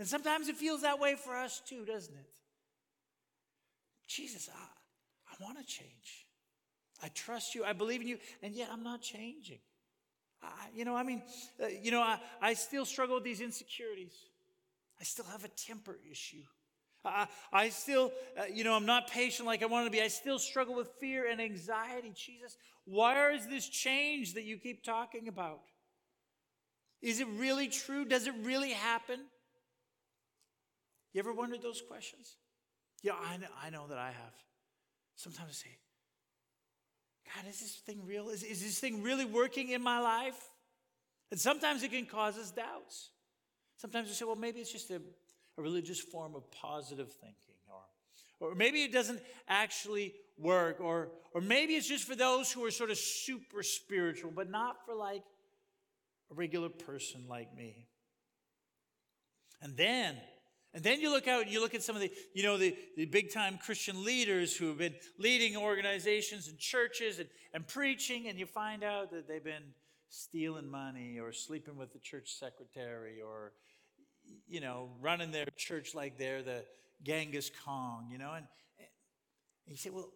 And 0.00 0.08
sometimes 0.08 0.48
it 0.48 0.56
feels 0.56 0.80
that 0.80 0.98
way 0.98 1.14
for 1.14 1.36
us 1.36 1.60
too, 1.60 1.84
doesn't 1.84 2.14
it? 2.14 2.30
Jesus, 4.08 4.48
I, 4.50 4.58
I 5.30 5.44
want 5.44 5.58
to 5.58 5.64
change. 5.64 6.26
I 7.02 7.08
trust 7.08 7.54
you. 7.54 7.64
I 7.64 7.74
believe 7.74 8.00
in 8.00 8.08
you. 8.08 8.16
And 8.42 8.54
yet 8.54 8.70
I'm 8.72 8.82
not 8.82 9.02
changing. 9.02 9.58
I, 10.42 10.48
you 10.74 10.86
know, 10.86 10.96
I 10.96 11.02
mean, 11.02 11.22
uh, 11.62 11.66
you 11.66 11.90
know, 11.90 12.00
I, 12.00 12.18
I 12.40 12.54
still 12.54 12.86
struggle 12.86 13.16
with 13.16 13.24
these 13.24 13.42
insecurities. 13.42 14.14
I 14.98 15.04
still 15.04 15.26
have 15.26 15.44
a 15.44 15.48
temper 15.48 15.98
issue. 16.10 16.44
I, 17.04 17.26
I 17.52 17.68
still, 17.68 18.10
uh, 18.38 18.44
you 18.50 18.64
know, 18.64 18.72
I'm 18.72 18.86
not 18.86 19.10
patient 19.10 19.44
like 19.46 19.62
I 19.62 19.66
want 19.66 19.84
to 19.84 19.90
be. 19.90 20.00
I 20.00 20.08
still 20.08 20.38
struggle 20.38 20.76
with 20.76 20.88
fear 20.98 21.30
and 21.30 21.42
anxiety. 21.42 22.14
Jesus, 22.16 22.56
why 22.86 23.32
is 23.32 23.46
this 23.48 23.68
change 23.68 24.32
that 24.32 24.44
you 24.44 24.56
keep 24.56 24.82
talking 24.82 25.28
about? 25.28 25.60
Is 27.02 27.20
it 27.20 27.28
really 27.36 27.68
true? 27.68 28.06
Does 28.06 28.26
it 28.26 28.34
really 28.42 28.70
happen? 28.70 29.20
You 31.12 31.18
ever 31.18 31.32
wondered 31.32 31.62
those 31.62 31.82
questions? 31.82 32.36
Yeah, 33.02 33.12
I 33.14 33.36
know, 33.36 33.46
I 33.62 33.70
know 33.70 33.86
that 33.88 33.98
I 33.98 34.08
have. 34.08 34.34
Sometimes 35.16 35.50
I 35.50 35.52
say, 35.52 35.76
God, 37.34 37.48
is 37.48 37.60
this 37.60 37.74
thing 37.86 38.02
real? 38.06 38.28
Is, 38.28 38.42
is 38.42 38.62
this 38.62 38.78
thing 38.78 39.02
really 39.02 39.24
working 39.24 39.70
in 39.70 39.82
my 39.82 40.00
life? 40.00 40.38
And 41.30 41.40
sometimes 41.40 41.82
it 41.82 41.92
can 41.92 42.06
cause 42.06 42.36
us 42.36 42.50
doubts. 42.50 43.10
Sometimes 43.76 44.08
we 44.08 44.14
say, 44.14 44.24
well, 44.24 44.36
maybe 44.36 44.60
it's 44.60 44.72
just 44.72 44.90
a, 44.90 45.00
a 45.58 45.62
religious 45.62 46.00
form 46.00 46.34
of 46.34 46.50
positive 46.50 47.10
thinking, 47.12 47.54
or, 47.68 48.48
or 48.48 48.54
maybe 48.54 48.82
it 48.82 48.92
doesn't 48.92 49.20
actually 49.48 50.14
work, 50.38 50.80
or, 50.80 51.08
or 51.32 51.40
maybe 51.40 51.74
it's 51.74 51.88
just 51.88 52.04
for 52.04 52.16
those 52.16 52.50
who 52.50 52.64
are 52.64 52.70
sort 52.70 52.90
of 52.90 52.98
super 52.98 53.62
spiritual, 53.62 54.32
but 54.34 54.50
not 54.50 54.84
for 54.84 54.94
like 54.94 55.22
a 56.30 56.34
regular 56.34 56.68
person 56.68 57.24
like 57.28 57.54
me. 57.56 57.86
And 59.62 59.76
then 59.76 60.16
and 60.74 60.82
then 60.82 61.00
you 61.00 61.10
look 61.10 61.26
out 61.26 61.42
and 61.42 61.50
you 61.50 61.60
look 61.60 61.74
at 61.74 61.82
some 61.82 61.96
of 61.96 62.02
the, 62.02 62.12
you 62.34 62.42
know, 62.42 62.56
the, 62.56 62.76
the 62.96 63.06
big 63.06 63.32
time 63.32 63.58
Christian 63.58 64.04
leaders 64.04 64.56
who 64.56 64.68
have 64.68 64.78
been 64.78 64.94
leading 65.18 65.56
organizations 65.56 66.48
and 66.48 66.58
churches 66.58 67.18
and, 67.18 67.28
and 67.52 67.66
preaching, 67.66 68.28
and 68.28 68.38
you 68.38 68.46
find 68.46 68.84
out 68.84 69.10
that 69.10 69.26
they've 69.26 69.42
been 69.42 69.74
stealing 70.08 70.70
money 70.70 71.18
or 71.18 71.32
sleeping 71.32 71.76
with 71.76 71.92
the 71.92 71.98
church 71.98 72.32
secretary 72.32 73.20
or, 73.20 73.52
you 74.48 74.60
know, 74.60 74.90
running 75.00 75.30
their 75.30 75.46
church 75.56 75.94
like 75.94 76.18
they're 76.18 76.42
the, 76.42 76.64
Genghis 77.02 77.50
Khan, 77.64 78.06
you 78.10 78.18
know? 78.18 78.32
And, 78.34 78.46
and 78.78 78.88
you 79.66 79.76
say, 79.76 79.90
well, 79.90 80.10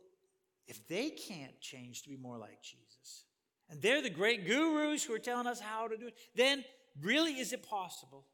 if 0.66 0.86
they 0.88 1.10
can't 1.10 1.58
change 1.60 2.02
to 2.02 2.08
be 2.08 2.16
more 2.16 2.38
like 2.38 2.62
Jesus, 2.62 3.24
and 3.70 3.80
they're 3.80 4.02
the 4.02 4.10
great 4.10 4.46
gurus 4.46 5.04
who 5.04 5.14
are 5.14 5.18
telling 5.18 5.46
us 5.46 5.60
how 5.60 5.88
to 5.88 5.96
do 5.96 6.08
it, 6.08 6.14
then 6.34 6.64
really 7.00 7.32
is 7.32 7.52
it 7.52 7.62
possible? 7.62 8.26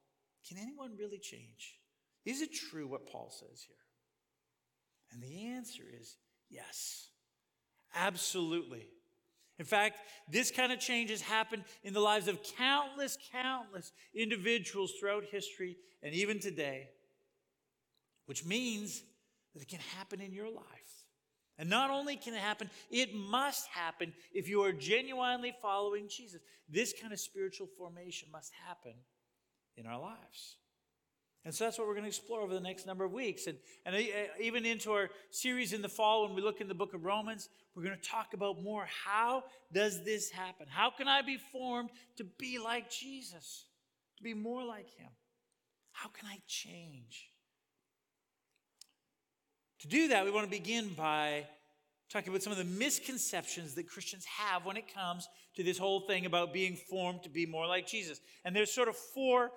Can 0.49 0.59
anyone 0.59 0.93
really 0.99 1.19
change? 1.19 1.80
Is 2.25 2.43
it 2.43 2.51
true 2.53 2.87
what 2.87 3.07
Paul 3.07 3.31
says 3.31 3.65
here? 3.67 3.77
And 5.13 5.23
the 5.23 5.47
answer 5.47 5.83
is 6.01 6.17
yes, 6.49 7.09
absolutely. 7.95 8.89
In 9.59 9.67
fact, 9.67 9.99
this 10.27 10.51
kind 10.51 10.73
of 10.73 10.79
change 10.79 11.11
has 11.11 11.21
happened 11.21 11.65
in 11.83 11.93
the 11.93 12.01
lives 12.01 12.29
of 12.29 12.41
countless, 12.57 13.19
countless 13.31 13.93
individuals 14.15 14.93
throughout 14.99 15.25
history 15.31 15.77
and 16.03 16.15
even 16.15 16.41
today, 16.41 16.89
which 18.25 18.45
means 18.45 19.03
that 19.53 19.63
it 19.63 19.69
can 19.69 19.81
happen 19.99 20.21
in 20.21 20.33
your 20.33 20.49
life. 20.49 20.65
And 21.59 21.69
not 21.69 21.91
only 21.91 22.17
can 22.17 22.33
it 22.33 22.41
happen, 22.41 22.71
it 22.91 23.15
must 23.15 23.67
happen 23.69 24.15
if 24.33 24.49
you 24.49 24.63
are 24.63 24.73
genuinely 24.73 25.53
following 25.61 26.09
Jesus. 26.09 26.41
This 26.67 26.95
kind 26.99 27.13
of 27.13 27.21
spiritual 27.21 27.69
formation 27.77 28.29
must 28.33 28.53
happen 28.67 28.95
in 29.77 29.85
our 29.85 30.01
lives. 30.01 30.57
And 31.45 31.55
so 31.55 31.65
that's 31.65 31.79
what 31.79 31.87
we're 31.87 31.95
going 31.95 32.05
to 32.05 32.09
explore 32.09 32.43
over 32.43 32.53
the 32.53 32.61
next 32.61 32.87
number 32.87 33.05
of 33.05 33.13
weeks. 33.13 33.47
And, 33.47 33.57
and 33.87 33.97
uh, 33.97 33.99
even 34.41 34.67
into 34.67 34.93
our 34.93 35.09
series 35.31 35.73
in 35.73 35.81
the 35.81 35.89
fall, 35.89 36.27
when 36.27 36.37
we 36.37 36.43
look 36.43 36.61
in 36.61 36.69
the 36.69 36.75
book 36.75 36.93
of 36.93 37.05
Romans, 37.05 37.49
we're 37.75 37.85
going 37.85 37.99
to 37.99 38.09
talk 38.09 38.35
about 38.35 38.63
more 38.63 38.87
how 39.07 39.45
does 39.73 40.05
this 40.05 40.31
happen? 40.31 40.67
How 40.69 40.91
can 40.91 41.09
I 41.09 41.23
be 41.23 41.39
formed 41.51 41.91
to 42.19 42.25
be 42.25 42.59
like 42.59 42.91
Jesus, 42.91 43.65
to 44.19 44.23
be 44.23 44.35
more 44.35 44.63
like 44.63 44.91
him? 44.97 45.09
How 45.93 46.11
can 46.11 46.29
I 46.29 46.39
change? 46.47 47.31
To 49.81 49.89
do 49.89 50.09
that, 50.09 50.27
we 50.27 50.31
want 50.31 50.45
to 50.45 50.51
begin 50.51 50.91
by 50.91 51.47
talking 52.11 52.29
about 52.29 52.43
some 52.43 52.53
of 52.53 52.59
the 52.59 52.65
misconceptions 52.65 53.75
that 53.77 53.89
Christians 53.89 54.27
have 54.27 54.67
when 54.67 54.77
it 54.77 54.93
comes 54.93 55.27
to 55.57 55.63
this 55.63 55.79
whole 55.79 56.01
thing 56.01 56.27
about 56.27 56.53
being 56.53 56.77
formed 56.77 57.23
to 57.23 57.31
be 57.31 57.47
more 57.47 57.67
like 57.67 57.87
Jesus. 57.87 58.21
And 58.45 58.55
there's 58.55 58.73
sort 58.73 58.89
of 58.89 58.97
four 58.97 59.53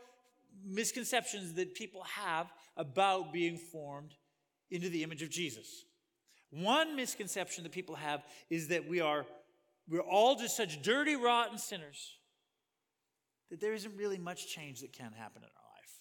misconceptions 0.66 1.54
that 1.54 1.76
people 1.76 2.04
have 2.04 2.52
about 2.78 3.34
being 3.34 3.58
formed 3.58 4.16
into 4.72 4.90
the 4.90 5.04
image 5.04 5.22
of 5.22 5.30
Jesus. 5.30 5.86
One 6.50 6.96
misconception 6.96 7.64
that 7.64 7.72
people 7.72 7.96
have 7.96 8.24
is 8.50 8.68
that 8.68 8.88
we 8.88 9.02
are 9.02 9.26
we're 9.90 10.02
all 10.02 10.36
just 10.36 10.56
such 10.56 10.82
dirty, 10.82 11.16
rotten 11.16 11.58
sinners 11.58 12.18
that 13.50 13.60
there 13.60 13.74
isn't 13.74 13.98
really 13.98 14.18
much 14.18 14.48
change 14.48 14.82
that 14.82 14.94
can 14.94 15.12
happen 15.12 15.42
in 15.42 15.50
our 15.50 15.72
life. 15.76 16.00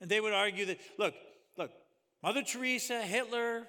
And 0.00 0.10
they 0.10 0.20
would 0.20 0.34
argue 0.34 0.66
that, 0.66 0.78
look, 0.98 1.14
look, 1.56 1.70
Mother 2.22 2.42
Teresa, 2.42 3.00
Hitler, 3.00 3.66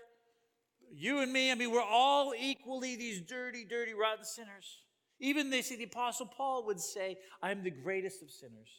you 0.93 1.19
and 1.19 1.31
me, 1.31 1.51
I 1.51 1.55
mean, 1.55 1.71
we're 1.71 1.81
all 1.81 2.33
equally 2.37 2.95
these 2.95 3.21
dirty, 3.21 3.65
dirty, 3.65 3.93
rotten 3.93 4.25
sinners. 4.25 4.81
Even 5.19 5.49
they 5.49 5.61
say 5.61 5.75
the 5.75 5.85
Apostle 5.85 6.27
Paul 6.27 6.65
would 6.65 6.79
say, 6.79 7.17
I'm 7.41 7.63
the 7.63 7.71
greatest 7.71 8.21
of 8.21 8.29
sinners. 8.29 8.69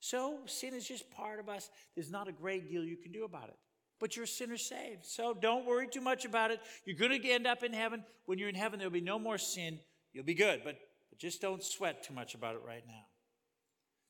So 0.00 0.38
sin 0.46 0.74
is 0.74 0.88
just 0.88 1.10
part 1.10 1.38
of 1.38 1.48
us. 1.48 1.70
There's 1.94 2.10
not 2.10 2.26
a 2.26 2.32
great 2.32 2.68
deal 2.68 2.82
you 2.82 2.96
can 2.96 3.12
do 3.12 3.24
about 3.24 3.48
it. 3.48 3.56
But 4.00 4.16
you're 4.16 4.24
a 4.24 4.28
sinner 4.28 4.56
saved. 4.56 5.04
So 5.04 5.34
don't 5.34 5.66
worry 5.66 5.86
too 5.86 6.00
much 6.00 6.24
about 6.24 6.50
it. 6.50 6.60
You're 6.86 6.96
going 6.96 7.20
to 7.20 7.30
end 7.30 7.46
up 7.46 7.62
in 7.62 7.74
heaven. 7.74 8.02
When 8.24 8.38
you're 8.38 8.48
in 8.48 8.54
heaven, 8.54 8.78
there'll 8.78 8.90
be 8.90 9.02
no 9.02 9.18
more 9.18 9.36
sin. 9.36 9.78
You'll 10.14 10.24
be 10.24 10.34
good. 10.34 10.62
But, 10.64 10.78
but 11.10 11.18
just 11.18 11.42
don't 11.42 11.62
sweat 11.62 12.02
too 12.02 12.14
much 12.14 12.34
about 12.34 12.54
it 12.54 12.62
right 12.66 12.82
now. 12.86 13.04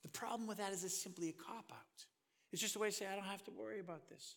The 0.03 0.09
problem 0.09 0.47
with 0.47 0.59
that 0.59 0.73
is 0.73 0.85
it's 0.85 1.03
simply 1.03 1.29
a 1.29 1.33
cop 1.33 1.71
out. 1.73 2.07
It's 2.53 2.63
just 2.63 2.77
a 2.77 2.79
way 2.79 2.91
to 2.91 2.95
say, 2.95 3.07
I 3.11 3.17
don't 3.17 3.25
have 3.25 3.45
to 3.45 3.51
worry 3.51 3.81
about 3.81 4.09
this. 4.09 4.37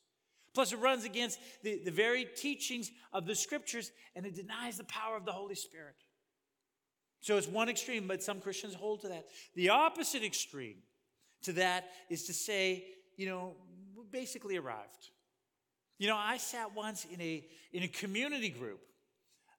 Plus, 0.55 0.73
it 0.73 0.77
runs 0.77 1.05
against 1.05 1.39
the, 1.63 1.81
the 1.83 1.91
very 1.91 2.25
teachings 2.25 2.91
of 3.11 3.25
the 3.25 3.35
scriptures 3.35 3.91
and 4.15 4.25
it 4.25 4.35
denies 4.35 4.77
the 4.77 4.83
power 4.85 5.15
of 5.15 5.25
the 5.25 5.31
Holy 5.31 5.55
Spirit. 5.55 5.95
So 7.21 7.37
it's 7.37 7.47
one 7.47 7.69
extreme, 7.69 8.07
but 8.07 8.21
some 8.21 8.41
Christians 8.41 8.73
hold 8.73 9.01
to 9.01 9.07
that. 9.07 9.27
The 9.55 9.69
opposite 9.69 10.23
extreme 10.23 10.77
to 11.43 11.53
that 11.53 11.89
is 12.09 12.23
to 12.25 12.33
say, 12.33 12.85
you 13.17 13.25
know, 13.25 13.55
we 13.95 14.03
basically 14.11 14.57
arrived. 14.57 15.09
You 15.99 16.07
know, 16.07 16.17
I 16.17 16.37
sat 16.37 16.75
once 16.75 17.05
in 17.05 17.21
a, 17.21 17.45
in 17.71 17.83
a 17.83 17.87
community 17.87 18.49
group, 18.49 18.81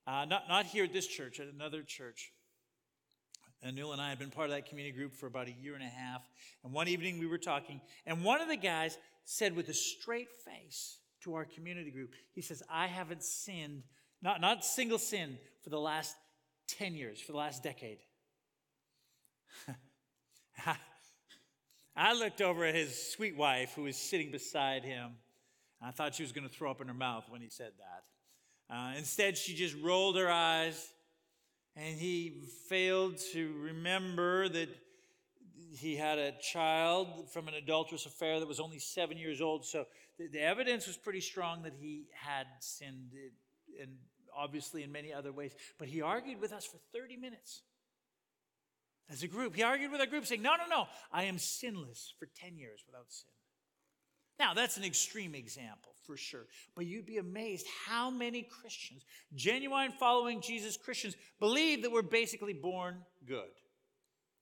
uh, 0.06 0.24
not, 0.24 0.48
not 0.48 0.66
here 0.66 0.84
at 0.84 0.92
this 0.92 1.06
church, 1.06 1.40
at 1.40 1.46
another 1.46 1.82
church. 1.82 2.32
And 3.62 3.76
Neil 3.76 3.92
and 3.92 4.02
I 4.02 4.10
had 4.10 4.18
been 4.18 4.30
part 4.30 4.50
of 4.50 4.54
that 4.54 4.68
community 4.68 4.94
group 4.94 5.14
for 5.14 5.26
about 5.26 5.48
a 5.48 5.52
year 5.52 5.74
and 5.74 5.82
a 5.82 5.86
half. 5.86 6.28
And 6.62 6.72
one 6.72 6.88
evening 6.88 7.18
we 7.18 7.26
were 7.26 7.38
talking, 7.38 7.80
and 8.04 8.22
one 8.22 8.40
of 8.40 8.48
the 8.48 8.56
guys 8.56 8.98
said 9.24 9.56
with 9.56 9.68
a 9.70 9.74
straight 9.74 10.28
face 10.44 10.98
to 11.22 11.34
our 11.34 11.46
community 11.46 11.90
group, 11.90 12.12
he 12.32 12.42
says, 12.42 12.62
I 12.70 12.88
haven't 12.88 13.22
sinned, 13.22 13.84
not, 14.20 14.42
not 14.42 14.64
single 14.64 14.98
sin, 14.98 15.38
for 15.62 15.70
the 15.70 15.80
last 15.80 16.14
10 16.68 16.94
years, 16.94 17.20
for 17.20 17.32
the 17.32 17.38
last 17.38 17.62
decade. 17.62 17.98
I 21.96 22.12
looked 22.12 22.40
over 22.40 22.64
at 22.64 22.74
his 22.74 23.12
sweet 23.12 23.36
wife 23.36 23.74
who 23.74 23.82
was 23.82 23.96
sitting 23.96 24.32
beside 24.32 24.84
him. 24.84 25.12
I 25.80 25.92
thought 25.92 26.14
she 26.14 26.24
was 26.24 26.32
going 26.32 26.48
to 26.48 26.52
throw 26.52 26.70
up 26.70 26.80
in 26.80 26.88
her 26.88 26.94
mouth 26.94 27.24
when 27.28 27.40
he 27.40 27.48
said 27.48 27.72
that. 27.78 28.74
Uh, 28.74 28.94
instead, 28.96 29.38
she 29.38 29.54
just 29.54 29.76
rolled 29.80 30.16
her 30.16 30.30
eyes, 30.30 30.92
and 31.76 31.96
he 31.96 32.42
failed 32.68 33.18
to 33.32 33.52
remember 33.60 34.48
that 34.48 34.68
he 35.76 35.94
had 35.94 36.18
a 36.18 36.32
child 36.40 37.30
from 37.32 37.46
an 37.46 37.54
adulterous 37.54 38.06
affair 38.06 38.40
that 38.40 38.48
was 38.48 38.58
only 38.58 38.78
seven 38.78 39.16
years 39.16 39.40
old. 39.40 39.64
So 39.64 39.84
the, 40.18 40.26
the 40.28 40.40
evidence 40.40 40.86
was 40.86 40.96
pretty 40.96 41.20
strong 41.20 41.62
that 41.62 41.74
he 41.78 42.06
had 42.12 42.46
sinned, 42.60 43.10
and 43.80 43.92
obviously 44.36 44.82
in 44.82 44.90
many 44.90 45.12
other 45.12 45.30
ways. 45.30 45.54
But 45.78 45.88
he 45.88 46.00
argued 46.00 46.40
with 46.40 46.52
us 46.52 46.64
for 46.64 46.78
30 46.92 47.18
minutes 47.18 47.62
as 49.10 49.22
a 49.22 49.28
group. 49.28 49.54
He 49.54 49.62
argued 49.62 49.92
with 49.92 50.00
our 50.00 50.06
group, 50.06 50.26
saying, 50.26 50.42
No, 50.42 50.54
no, 50.56 50.66
no, 50.68 50.86
I 51.12 51.24
am 51.24 51.38
sinless 51.38 52.14
for 52.18 52.28
10 52.36 52.56
years 52.56 52.82
without 52.86 53.06
sin. 53.08 53.28
Now, 54.38 54.52
that's 54.52 54.76
an 54.76 54.84
extreme 54.84 55.34
example 55.34 55.92
for 56.04 56.16
sure, 56.16 56.46
but 56.74 56.86
you'd 56.86 57.06
be 57.06 57.18
amazed 57.18 57.66
how 57.86 58.10
many 58.10 58.42
Christians, 58.42 59.04
genuine 59.34 59.92
following 59.92 60.40
Jesus 60.40 60.76
Christians, 60.76 61.16
believe 61.38 61.82
that 61.82 61.92
we're 61.92 62.02
basically 62.02 62.52
born 62.52 62.98
good. 63.26 63.50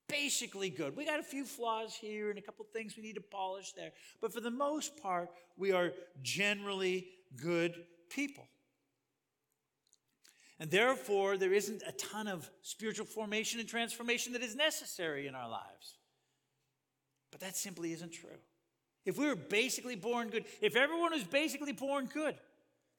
Basically 0.08 0.70
good. 0.70 0.96
We 0.96 1.04
got 1.04 1.20
a 1.20 1.24
few 1.24 1.44
flaws 1.44 1.94
here 1.94 2.30
and 2.30 2.38
a 2.38 2.42
couple 2.42 2.64
things 2.72 2.96
we 2.96 3.02
need 3.02 3.14
to 3.14 3.20
polish 3.20 3.72
there, 3.72 3.92
but 4.20 4.32
for 4.32 4.40
the 4.40 4.50
most 4.50 4.96
part, 5.00 5.28
we 5.56 5.72
are 5.72 5.92
generally 6.22 7.08
good 7.36 7.74
people. 8.08 8.48
And 10.62 10.70
therefore, 10.70 11.36
there 11.36 11.52
isn't 11.52 11.82
a 11.88 11.90
ton 11.90 12.28
of 12.28 12.48
spiritual 12.62 13.04
formation 13.04 13.58
and 13.58 13.68
transformation 13.68 14.32
that 14.34 14.42
is 14.42 14.54
necessary 14.54 15.26
in 15.26 15.34
our 15.34 15.48
lives. 15.48 15.98
But 17.32 17.40
that 17.40 17.56
simply 17.56 17.92
isn't 17.92 18.12
true. 18.12 18.38
If 19.04 19.18
we 19.18 19.26
were 19.26 19.34
basically 19.34 19.96
born 19.96 20.28
good, 20.28 20.44
if 20.60 20.76
everyone 20.76 21.10
was 21.10 21.24
basically 21.24 21.72
born 21.72 22.06
good, 22.06 22.36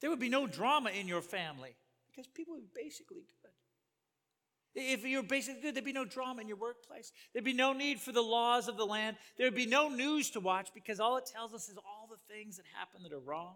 there 0.01 0.09
would 0.09 0.19
be 0.19 0.27
no 0.27 0.45
drama 0.45 0.89
in 0.89 1.07
your 1.07 1.21
family 1.21 1.73
because 2.11 2.27
people 2.27 2.53
are 2.55 2.67
basically 2.75 3.23
good. 3.41 3.51
If 4.75 5.05
you're 5.05 5.23
basically 5.23 5.61
good, 5.61 5.73
there'd 5.73 5.85
be 5.85 5.93
no 5.93 6.03
drama 6.03 6.41
in 6.41 6.49
your 6.49 6.57
workplace. 6.57 7.13
There'd 7.31 7.45
be 7.45 7.53
no 7.53 7.71
need 7.71 8.01
for 8.01 8.11
the 8.11 8.21
laws 8.21 8.67
of 8.67 8.75
the 8.75 8.85
land. 8.85 9.15
There'd 9.37 9.55
be 9.55 9.67
no 9.67 9.87
news 9.87 10.31
to 10.31 10.41
watch 10.41 10.71
because 10.73 10.99
all 10.99 11.15
it 11.15 11.27
tells 11.27 11.53
us 11.53 11.69
is 11.69 11.77
all 11.77 12.09
the 12.09 12.33
things 12.33 12.57
that 12.57 12.65
happen 12.77 13.03
that 13.03 13.13
are 13.13 13.21
wrong. 13.21 13.55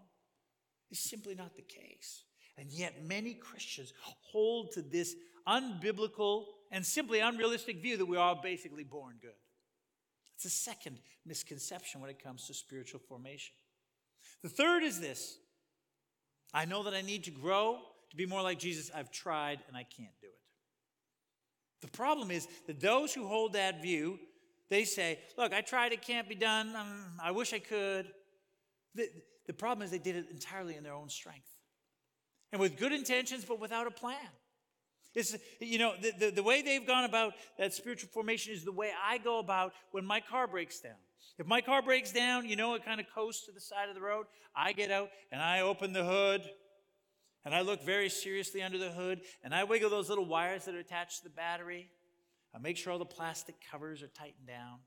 It's 0.90 0.98
simply 1.10 1.34
not 1.34 1.56
the 1.56 1.62
case. 1.62 2.24
And 2.58 2.72
yet, 2.72 3.04
many 3.06 3.34
Christians 3.34 3.92
hold 4.20 4.72
to 4.72 4.82
this 4.82 5.14
unbiblical 5.46 6.44
and 6.70 6.84
simply 6.84 7.20
unrealistic 7.20 7.80
view 7.80 7.96
that 7.96 8.06
we 8.06 8.16
are 8.16 8.36
basically 8.42 8.84
born 8.84 9.14
good. 9.22 9.30
It's 10.34 10.44
a 10.44 10.50
second 10.50 10.98
misconception 11.24 12.00
when 12.00 12.10
it 12.10 12.22
comes 12.22 12.46
to 12.46 12.54
spiritual 12.54 13.00
formation. 13.00 13.54
The 14.42 14.48
third 14.48 14.82
is 14.82 15.00
this 15.00 15.38
I 16.52 16.64
know 16.64 16.82
that 16.82 16.94
I 16.94 17.02
need 17.02 17.24
to 17.24 17.30
grow 17.30 17.78
to 18.10 18.16
be 18.16 18.26
more 18.26 18.42
like 18.42 18.58
Jesus. 18.58 18.90
I've 18.94 19.10
tried 19.10 19.60
and 19.68 19.76
I 19.76 19.84
can't 19.84 20.14
do 20.20 20.26
it. 20.26 20.32
The 21.82 21.88
problem 21.96 22.30
is 22.30 22.48
that 22.66 22.80
those 22.80 23.14
who 23.14 23.26
hold 23.26 23.52
that 23.52 23.82
view, 23.82 24.18
they 24.68 24.84
say, 24.84 25.20
Look, 25.36 25.52
I 25.52 25.60
tried, 25.60 25.92
it 25.92 26.02
can't 26.02 26.28
be 26.28 26.34
done. 26.34 26.74
Um, 26.74 27.04
I 27.22 27.30
wish 27.30 27.52
I 27.52 27.60
could. 27.60 28.06
The, 28.94 29.08
the 29.46 29.52
problem 29.52 29.84
is 29.84 29.90
they 29.90 29.98
did 29.98 30.16
it 30.16 30.26
entirely 30.30 30.76
in 30.76 30.82
their 30.82 30.94
own 30.94 31.08
strength 31.08 31.57
and 32.52 32.60
with 32.60 32.76
good 32.76 32.92
intentions, 32.92 33.44
but 33.44 33.60
without 33.60 33.86
a 33.86 33.90
plan. 33.90 34.16
It's, 35.14 35.36
you 35.60 35.78
know, 35.78 35.94
the, 36.00 36.12
the, 36.18 36.30
the, 36.30 36.42
way 36.42 36.62
they've 36.62 36.86
gone 36.86 37.04
about 37.04 37.32
that 37.58 37.72
spiritual 37.72 38.10
formation 38.12 38.52
is 38.52 38.64
the 38.64 38.72
way 38.72 38.92
I 39.04 39.18
go 39.18 39.38
about 39.38 39.72
when 39.90 40.04
my 40.04 40.20
car 40.20 40.46
breaks 40.46 40.80
down. 40.80 40.92
If 41.38 41.46
my 41.46 41.60
car 41.60 41.82
breaks 41.82 42.12
down, 42.12 42.46
you 42.46 42.56
know, 42.56 42.74
it 42.74 42.84
kind 42.84 43.00
of 43.00 43.06
coasts 43.14 43.46
to 43.46 43.52
the 43.52 43.60
side 43.60 43.88
of 43.88 43.94
the 43.94 44.00
road. 44.00 44.26
I 44.54 44.72
get 44.72 44.90
out 44.90 45.08
and 45.32 45.40
I 45.40 45.60
open 45.60 45.92
the 45.92 46.04
hood 46.04 46.42
and 47.44 47.54
I 47.54 47.62
look 47.62 47.82
very 47.84 48.08
seriously 48.08 48.62
under 48.62 48.78
the 48.78 48.90
hood 48.90 49.20
and 49.42 49.54
I 49.54 49.64
wiggle 49.64 49.90
those 49.90 50.08
little 50.08 50.26
wires 50.26 50.66
that 50.66 50.74
are 50.74 50.80
attached 50.80 51.18
to 51.18 51.24
the 51.24 51.34
battery. 51.34 51.88
I 52.54 52.58
make 52.58 52.76
sure 52.76 52.92
all 52.92 52.98
the 52.98 53.04
plastic 53.04 53.56
covers 53.70 54.02
are 54.02 54.08
tightened 54.08 54.46
down. 54.46 54.78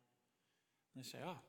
And 0.96 1.04
I 1.04 1.08
say, 1.08 1.18
oh, 1.26 1.40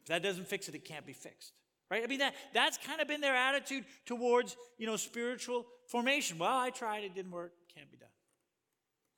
if 0.00 0.06
that 0.06 0.22
doesn't 0.22 0.48
fix 0.48 0.68
it, 0.68 0.74
it 0.74 0.84
can't 0.84 1.06
be 1.06 1.12
fixed. 1.12 1.52
Right? 1.90 2.04
I 2.04 2.06
mean, 2.06 2.18
that, 2.18 2.34
that's 2.52 2.76
kind 2.76 3.00
of 3.00 3.08
been 3.08 3.22
their 3.22 3.34
attitude 3.34 3.84
towards, 4.04 4.56
you 4.76 4.86
know, 4.86 4.96
spiritual 4.96 5.66
formation. 5.86 6.38
Well, 6.38 6.56
I 6.56 6.70
tried, 6.70 7.04
it 7.04 7.14
didn't 7.14 7.32
work, 7.32 7.52
can't 7.74 7.90
be 7.90 7.96
done. 7.96 8.08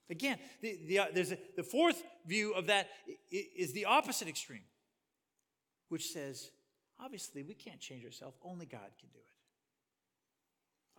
Again, 0.08 0.38
the, 0.60 0.78
the, 0.86 0.98
uh, 1.00 1.06
there's 1.12 1.32
a, 1.32 1.38
the 1.56 1.62
fourth 1.62 2.02
view 2.26 2.52
of 2.52 2.66
that 2.66 2.88
is 3.30 3.72
the 3.72 3.86
opposite 3.86 4.28
extreme, 4.28 4.64
which 5.88 6.08
says, 6.08 6.50
obviously, 7.00 7.42
we 7.42 7.54
can't 7.54 7.80
change 7.80 8.04
ourselves, 8.04 8.36
only 8.44 8.66
God 8.66 8.90
can 9.00 9.08
do 9.12 9.18
it. 9.18 9.26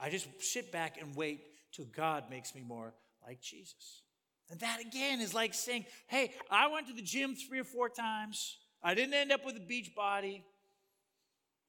I 0.04 0.10
just 0.10 0.28
sit 0.40 0.72
back 0.72 0.98
and 1.00 1.16
wait 1.16 1.42
till 1.72 1.86
God 1.86 2.30
makes 2.30 2.56
me 2.56 2.62
more 2.62 2.94
like 3.26 3.42
Jesus. 3.42 4.02
And 4.50 4.60
that 4.60 4.82
again 4.82 5.22
is 5.22 5.34
like 5.34 5.54
saying, 5.54 5.86
hey, 6.08 6.34
I 6.50 6.68
went 6.68 6.88
to 6.88 6.94
the 6.94 7.02
gym 7.02 7.36
three 7.36 7.60
or 7.60 7.64
four 7.64 7.88
times. 7.88 8.58
I 8.84 8.94
didn't 8.94 9.14
end 9.14 9.32
up 9.32 9.46
with 9.46 9.56
a 9.56 9.62
beach 9.62 9.96
body. 9.96 10.44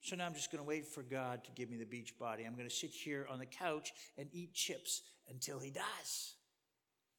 So 0.03 0.17
now 0.17 0.27
I'm 0.27 0.35
just 0.35 0.51
going 0.51 0.63
to 0.63 0.69
wait 0.69 0.87
for 0.87 1.03
God 1.03 1.45
to 1.45 1.51
give 1.53 1.71
me 1.71 1.77
the 1.77 1.87
beach 1.87 2.19
body. 2.19 2.45
I'm 2.45 2.57
going 2.57 2.69
to 2.69 2.75
sit 2.75 2.91
here 2.91 3.27
on 3.31 3.39
the 3.39 3.47
couch 3.47 3.93
and 4.19 4.29
eat 4.33 4.53
chips 4.53 5.03
until 5.29 5.61
He 5.61 5.71
does. 5.71 6.35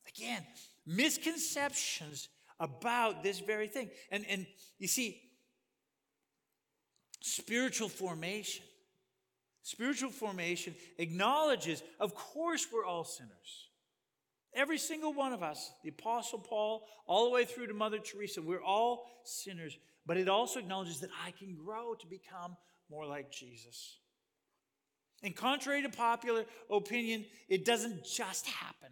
Again, 0.07 0.45
misconceptions 0.85 2.27
about 2.59 3.23
this 3.23 3.39
very 3.39 3.67
thing. 3.67 3.89
And, 4.11 4.25
and 4.29 4.45
you 4.79 4.89
see, 4.89 5.21
spiritual 7.21 7.87
formation. 7.87 8.65
Spiritual 9.61 10.09
formation 10.09 10.75
acknowledges, 10.97 11.81
of 12.01 12.13
course, 12.13 12.67
we're 12.71 12.85
all 12.85 13.05
sinners. 13.05 13.69
Every 14.53 14.77
single 14.77 15.13
one 15.13 15.31
of 15.31 15.41
us, 15.41 15.71
the 15.83 15.89
Apostle 15.89 16.39
Paul, 16.39 16.85
all 17.07 17.23
the 17.23 17.31
way 17.31 17.45
through 17.45 17.67
to 17.67 17.73
Mother 17.73 17.97
Teresa, 17.97 18.41
we're 18.41 18.61
all 18.61 19.05
sinners. 19.23 19.77
But 20.05 20.17
it 20.17 20.27
also 20.27 20.59
acknowledges 20.59 20.99
that 20.99 21.09
I 21.25 21.31
can 21.31 21.55
grow 21.55 21.95
to 21.95 22.07
become 22.07 22.57
more 22.93 23.05
like 23.05 23.31
Jesus. 23.31 23.97
And 25.23 25.35
contrary 25.35 25.81
to 25.81 25.89
popular 25.89 26.45
opinion, 26.69 27.25
it 27.49 27.65
doesn't 27.65 28.05
just 28.05 28.45
happen. 28.45 28.89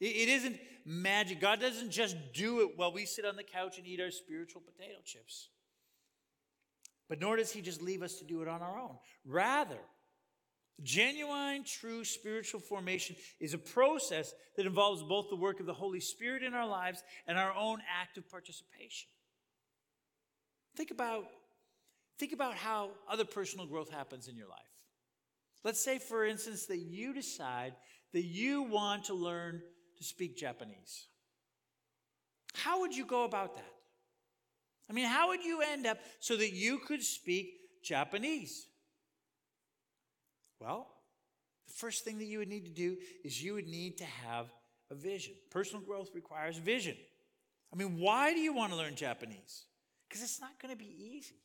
It 0.00 0.28
isn't 0.28 0.56
magic. 0.86 1.40
God 1.40 1.60
doesn't 1.60 1.90
just 1.90 2.16
do 2.32 2.60
it 2.60 2.70
while 2.76 2.92
we 2.92 3.04
sit 3.04 3.24
on 3.24 3.36
the 3.36 3.42
couch 3.42 3.78
and 3.78 3.86
eat 3.86 4.00
our 4.00 4.10
spiritual 4.10 4.62
potato 4.62 4.98
chips. 5.04 5.48
But 7.08 7.20
nor 7.20 7.36
does 7.36 7.50
He 7.50 7.60
just 7.60 7.82
leave 7.82 8.02
us 8.02 8.18
to 8.18 8.24
do 8.24 8.40
it 8.42 8.48
on 8.48 8.62
our 8.62 8.78
own. 8.78 8.96
Rather, 9.26 9.78
genuine, 10.82 11.64
true 11.64 12.04
spiritual 12.04 12.60
formation 12.60 13.16
is 13.40 13.52
a 13.52 13.58
process 13.58 14.32
that 14.56 14.66
involves 14.66 15.02
both 15.02 15.28
the 15.28 15.36
work 15.36 15.60
of 15.60 15.66
the 15.66 15.74
Holy 15.74 16.00
Spirit 16.00 16.42
in 16.42 16.54
our 16.54 16.66
lives 16.66 17.02
and 17.26 17.36
our 17.36 17.54
own 17.54 17.80
active 18.00 18.30
participation. 18.30 19.08
Think 20.76 20.90
about, 20.90 21.24
think 22.20 22.34
about 22.34 22.54
how 22.54 22.90
other 23.10 23.24
personal 23.24 23.66
growth 23.66 23.90
happens 23.90 24.28
in 24.28 24.36
your 24.36 24.46
life. 24.46 24.58
Let's 25.64 25.82
say, 25.82 25.98
for 25.98 26.24
instance, 26.24 26.66
that 26.66 26.78
you 26.78 27.14
decide 27.14 27.72
that 28.12 28.24
you 28.24 28.62
want 28.62 29.04
to 29.04 29.14
learn 29.14 29.62
to 29.96 30.04
speak 30.04 30.36
Japanese. 30.36 31.06
How 32.54 32.80
would 32.80 32.94
you 32.94 33.06
go 33.06 33.24
about 33.24 33.56
that? 33.56 33.72
I 34.90 34.92
mean, 34.92 35.06
how 35.06 35.28
would 35.28 35.42
you 35.42 35.62
end 35.62 35.86
up 35.86 35.98
so 36.18 36.36
that 36.36 36.52
you 36.52 36.78
could 36.78 37.02
speak 37.02 37.54
Japanese? 37.82 38.66
Well, 40.60 40.88
the 41.68 41.72
first 41.72 42.04
thing 42.04 42.18
that 42.18 42.26
you 42.26 42.38
would 42.38 42.48
need 42.48 42.66
to 42.66 42.72
do 42.72 42.96
is 43.24 43.42
you 43.42 43.54
would 43.54 43.68
need 43.68 43.96
to 43.98 44.04
have 44.04 44.52
a 44.90 44.94
vision. 44.94 45.34
Personal 45.50 45.82
growth 45.82 46.10
requires 46.14 46.58
vision. 46.58 46.96
I 47.72 47.76
mean, 47.76 47.98
why 47.98 48.34
do 48.34 48.40
you 48.40 48.52
want 48.52 48.72
to 48.72 48.78
learn 48.78 48.94
Japanese? 48.94 49.64
Because 50.08 50.22
it's 50.22 50.40
not 50.40 50.60
going 50.60 50.74
to 50.74 50.78
be 50.78 50.92
easy. 50.98 51.36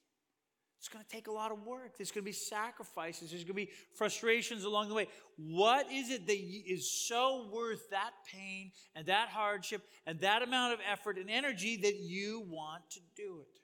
It's 0.85 0.93
going 0.93 1.03
to 1.03 1.09
take 1.09 1.25
a 1.25 1.31
lot 1.31 1.51
of 1.51 1.65
work. 1.65 1.97
There's 1.97 2.11
going 2.11 2.21
to 2.21 2.29
be 2.29 2.31
sacrifices. 2.31 3.31
There's 3.31 3.43
going 3.43 3.55
to 3.55 3.65
be 3.65 3.71
frustrations 3.95 4.65
along 4.65 4.89
the 4.89 4.93
way. 4.93 5.07
What 5.35 5.91
is 5.91 6.11
it 6.11 6.27
that 6.27 6.37
is 6.37 6.87
so 6.87 7.49
worth 7.51 7.89
that 7.89 8.11
pain 8.31 8.71
and 8.93 9.07
that 9.07 9.29
hardship 9.29 9.81
and 10.05 10.19
that 10.19 10.43
amount 10.43 10.73
of 10.73 10.79
effort 10.87 11.17
and 11.17 11.27
energy 11.27 11.75
that 11.77 11.95
you 11.95 12.45
want 12.47 12.87
to 12.91 12.99
do 13.15 13.39
it? 13.41 13.59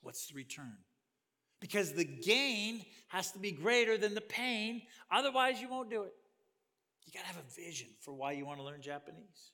What's 0.00 0.28
the 0.28 0.36
return? 0.36 0.78
Because 1.60 1.92
the 1.92 2.06
gain 2.06 2.82
has 3.08 3.30
to 3.32 3.38
be 3.38 3.52
greater 3.52 3.98
than 3.98 4.14
the 4.14 4.22
pain. 4.22 4.80
Otherwise, 5.10 5.60
you 5.60 5.68
won't 5.68 5.90
do 5.90 6.04
it. 6.04 6.14
You 7.04 7.12
got 7.12 7.28
to 7.28 7.34
have 7.34 7.44
a 7.46 7.60
vision 7.60 7.88
for 8.00 8.14
why 8.14 8.32
you 8.32 8.46
want 8.46 8.58
to 8.58 8.64
learn 8.64 8.80
Japanese. 8.80 9.52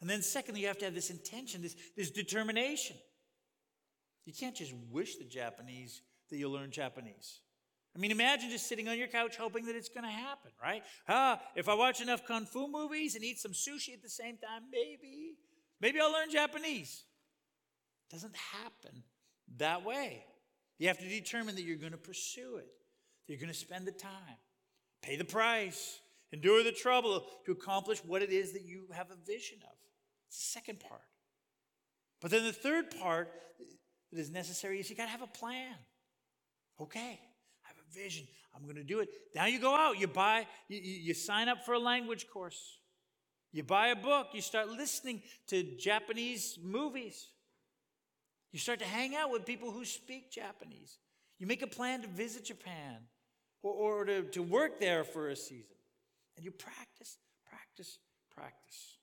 And 0.00 0.08
then, 0.08 0.22
secondly, 0.22 0.60
you 0.60 0.68
have 0.68 0.78
to 0.78 0.84
have 0.84 0.94
this 0.94 1.10
intention, 1.10 1.62
this, 1.62 1.74
this 1.96 2.12
determination. 2.12 2.94
You 4.24 4.32
can't 4.32 4.54
just 4.54 4.72
wish 4.90 5.16
the 5.16 5.24
Japanese 5.24 6.02
that 6.30 6.36
you'll 6.36 6.52
learn 6.52 6.70
Japanese. 6.70 7.40
I 7.94 8.00
mean, 8.00 8.10
imagine 8.10 8.50
just 8.50 8.66
sitting 8.66 8.88
on 8.88 8.98
your 8.98 9.06
couch 9.06 9.36
hoping 9.36 9.66
that 9.66 9.76
it's 9.76 9.88
going 9.88 10.04
to 10.04 10.10
happen, 10.10 10.50
right? 10.60 10.82
Ah, 11.08 11.40
if 11.54 11.68
I 11.68 11.74
watch 11.74 12.00
enough 12.00 12.26
kung 12.26 12.44
fu 12.44 12.66
movies 12.66 13.14
and 13.14 13.22
eat 13.22 13.38
some 13.38 13.52
sushi 13.52 13.92
at 13.92 14.02
the 14.02 14.08
same 14.08 14.36
time, 14.36 14.62
maybe, 14.70 15.36
maybe 15.80 16.00
I'll 16.00 16.12
learn 16.12 16.30
Japanese. 16.30 17.04
It 18.08 18.14
doesn't 18.14 18.34
happen 18.34 19.04
that 19.58 19.84
way. 19.84 20.24
You 20.78 20.88
have 20.88 20.98
to 20.98 21.08
determine 21.08 21.54
that 21.54 21.62
you're 21.62 21.76
going 21.76 21.92
to 21.92 21.98
pursue 21.98 22.56
it, 22.56 22.66
that 23.26 23.32
you're 23.32 23.40
going 23.40 23.52
to 23.52 23.58
spend 23.58 23.86
the 23.86 23.92
time, 23.92 24.38
pay 25.00 25.16
the 25.16 25.24
price, 25.24 26.00
endure 26.32 26.64
the 26.64 26.72
trouble 26.72 27.24
to 27.46 27.52
accomplish 27.52 28.04
what 28.04 28.22
it 28.22 28.30
is 28.30 28.52
that 28.54 28.64
you 28.64 28.86
have 28.92 29.10
a 29.12 29.30
vision 29.30 29.58
of. 29.62 29.76
It's 30.28 30.38
the 30.38 30.58
second 30.58 30.80
part. 30.80 31.00
But 32.20 32.32
then 32.32 32.44
the 32.44 32.52
third 32.52 32.90
part 32.98 33.30
that 34.14 34.20
is 34.20 34.30
necessary 34.30 34.78
is 34.78 34.88
you 34.88 34.96
got 34.96 35.04
to 35.04 35.10
have 35.10 35.22
a 35.22 35.26
plan. 35.26 35.74
Okay, 36.80 37.20
I 37.64 37.68
have 37.68 37.76
a 37.76 37.94
vision. 37.94 38.26
I'm 38.54 38.62
going 38.62 38.76
to 38.76 38.84
do 38.84 39.00
it. 39.00 39.08
Now 39.34 39.46
you 39.46 39.58
go 39.58 39.74
out, 39.74 39.98
you 39.98 40.06
buy, 40.06 40.46
you, 40.68 40.78
you 40.80 41.14
sign 41.14 41.48
up 41.48 41.64
for 41.64 41.74
a 41.74 41.78
language 41.78 42.28
course. 42.28 42.78
You 43.52 43.62
buy 43.62 43.88
a 43.88 43.96
book, 43.96 44.28
you 44.32 44.40
start 44.40 44.68
listening 44.68 45.22
to 45.48 45.62
Japanese 45.76 46.58
movies. 46.62 47.28
You 48.52 48.58
start 48.58 48.78
to 48.80 48.84
hang 48.84 49.16
out 49.16 49.30
with 49.30 49.44
people 49.44 49.70
who 49.70 49.84
speak 49.84 50.30
Japanese. 50.32 50.98
You 51.38 51.46
make 51.46 51.62
a 51.62 51.66
plan 51.66 52.02
to 52.02 52.08
visit 52.08 52.44
Japan 52.44 52.98
or, 53.62 53.72
or 53.72 54.04
to, 54.04 54.22
to 54.22 54.42
work 54.42 54.78
there 54.78 55.02
for 55.02 55.28
a 55.28 55.36
season. 55.36 55.76
And 56.36 56.44
you 56.44 56.52
practice, 56.52 57.18
practice, 57.48 57.98
practice. 58.34 58.98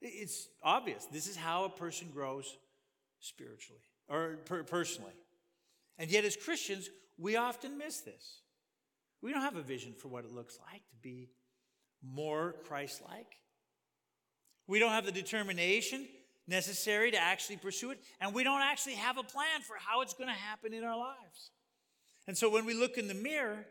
It's 0.00 0.48
obvious. 0.62 1.06
This 1.10 1.26
is 1.26 1.36
how 1.36 1.64
a 1.64 1.68
person 1.68 2.08
grows 2.12 2.56
spiritually 3.20 3.82
or 4.08 4.38
per- 4.44 4.64
personally. 4.64 5.12
And 5.98 6.10
yet, 6.10 6.24
as 6.24 6.36
Christians, 6.36 6.88
we 7.18 7.36
often 7.36 7.76
miss 7.76 8.00
this. 8.00 8.42
We 9.20 9.32
don't 9.32 9.42
have 9.42 9.56
a 9.56 9.62
vision 9.62 9.94
for 9.94 10.08
what 10.08 10.24
it 10.24 10.32
looks 10.32 10.58
like 10.70 10.82
to 10.90 10.96
be 11.02 11.30
more 12.02 12.54
Christ 12.64 13.02
like. 13.08 13.36
We 14.66 14.78
don't 14.78 14.92
have 14.92 15.06
the 15.06 15.12
determination 15.12 16.06
necessary 16.46 17.10
to 17.10 17.18
actually 17.18 17.56
pursue 17.56 17.90
it, 17.90 17.98
and 18.20 18.32
we 18.32 18.44
don't 18.44 18.62
actually 18.62 18.94
have 18.94 19.18
a 19.18 19.22
plan 19.22 19.60
for 19.62 19.76
how 19.78 20.02
it's 20.02 20.14
going 20.14 20.28
to 20.28 20.34
happen 20.34 20.72
in 20.72 20.84
our 20.84 20.96
lives. 20.96 21.50
And 22.26 22.36
so, 22.36 22.48
when 22.50 22.64
we 22.64 22.74
look 22.74 22.96
in 22.98 23.08
the 23.08 23.14
mirror, 23.14 23.66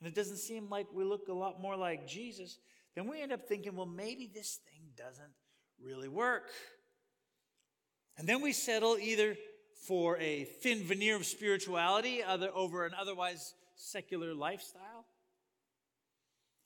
and 0.00 0.08
it 0.08 0.14
doesn't 0.14 0.38
seem 0.38 0.68
like 0.68 0.86
we 0.92 1.04
look 1.04 1.28
a 1.28 1.32
lot 1.32 1.60
more 1.60 1.76
like 1.76 2.06
Jesus, 2.06 2.58
then 2.94 3.08
we 3.08 3.22
end 3.22 3.32
up 3.32 3.48
thinking, 3.48 3.74
well, 3.74 3.86
maybe 3.86 4.30
this 4.32 4.58
thing 4.70 4.82
doesn't 4.96 5.32
really 5.80 6.08
work. 6.08 6.50
And 8.18 8.28
then 8.28 8.42
we 8.42 8.52
settle 8.52 8.98
either 8.98 9.36
for 9.86 10.18
a 10.18 10.44
thin 10.44 10.84
veneer 10.84 11.16
of 11.16 11.26
spirituality 11.26 12.22
other, 12.22 12.50
over 12.54 12.86
an 12.86 12.92
otherwise 12.98 13.54
secular 13.74 14.34
lifestyle, 14.34 15.06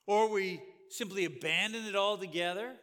or 0.05 0.29
we 0.29 0.61
simply 0.89 1.25
abandon 1.25 1.85
it 1.85 1.95
altogether. 1.95 2.73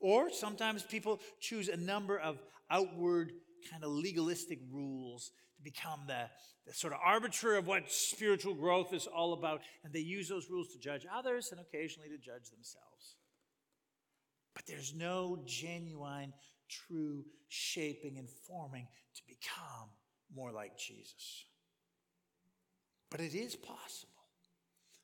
Or 0.00 0.30
sometimes 0.30 0.82
people 0.82 1.20
choose 1.40 1.68
a 1.68 1.76
number 1.76 2.18
of 2.18 2.38
outward, 2.70 3.32
kind 3.70 3.84
of 3.84 3.90
legalistic 3.90 4.58
rules 4.72 5.30
to 5.56 5.62
become 5.62 6.00
the, 6.06 6.30
the 6.66 6.72
sort 6.72 6.94
of 6.94 7.00
arbiter 7.04 7.56
of 7.56 7.66
what 7.66 7.92
spiritual 7.92 8.54
growth 8.54 8.94
is 8.94 9.06
all 9.06 9.34
about. 9.34 9.60
And 9.84 9.92
they 9.92 10.00
use 10.00 10.28
those 10.28 10.48
rules 10.48 10.68
to 10.68 10.78
judge 10.78 11.06
others 11.12 11.52
and 11.52 11.60
occasionally 11.60 12.08
to 12.08 12.16
judge 12.16 12.50
themselves. 12.50 13.16
But 14.54 14.66
there's 14.66 14.94
no 14.94 15.38
genuine 15.46 16.32
true 16.70 17.24
shaping 17.48 18.16
and 18.18 18.28
forming 18.28 18.86
to 19.14 19.22
become 19.26 19.88
more 20.34 20.52
like 20.52 20.78
Jesus. 20.78 21.44
But 23.10 23.20
it 23.20 23.34
is 23.34 23.56
possible. 23.56 24.08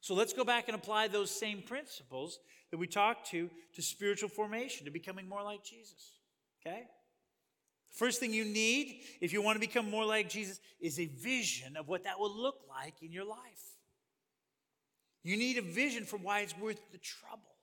So 0.01 0.15
let's 0.15 0.33
go 0.33 0.45
back 0.45 0.69
and 0.69 0.77
apply 0.77 1.09
those 1.09 1.31
same 1.31 1.63
principles 1.63 2.39
that 2.71 2.79
we 2.79 2.87
talked 2.87 3.29
to 3.31 3.51
to 3.75 3.83
spiritual 3.83 4.29
formation, 4.29 4.85
to 4.85 4.93
becoming 4.93 5.29
more 5.29 5.43
like 5.43 5.65
Jesus. 5.65 6.13
Okay? 6.65 6.85
First 7.91 8.21
thing 8.21 8.33
you 8.33 8.45
need, 8.45 9.01
if 9.21 9.33
you 9.33 9.43
want 9.43 9.57
to 9.57 9.61
become 9.61 9.91
more 9.91 10.05
like 10.05 10.29
Jesus, 10.29 10.61
is 10.81 11.01
a 11.01 11.07
vision 11.07 11.77
of 11.77 11.89
what 11.89 12.05
that 12.05 12.21
will 12.21 12.35
look 12.35 12.61
like 12.69 12.95
in 13.03 13.11
your 13.11 13.25
life. 13.25 13.77
You 15.23 15.37
need 15.37 15.59
a 15.59 15.63
vision 15.63 16.05
for 16.05 16.19
why 16.19 16.41
it's 16.41 16.57
worth 16.57 16.81
the 16.93 16.99
trouble 16.99 17.57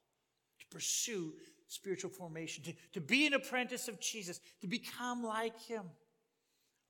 to 0.60 0.66
pursue 0.70 1.34
spiritual 1.74 2.12
formation, 2.12 2.64
to, 2.64 2.74
to 2.94 3.02
be 3.02 3.26
an 3.26 3.34
apprentice 3.34 3.88
of 3.88 4.00
Jesus, 4.00 4.40
to 4.62 4.68
become 4.68 5.24
like 5.24 5.60
him. 5.62 5.84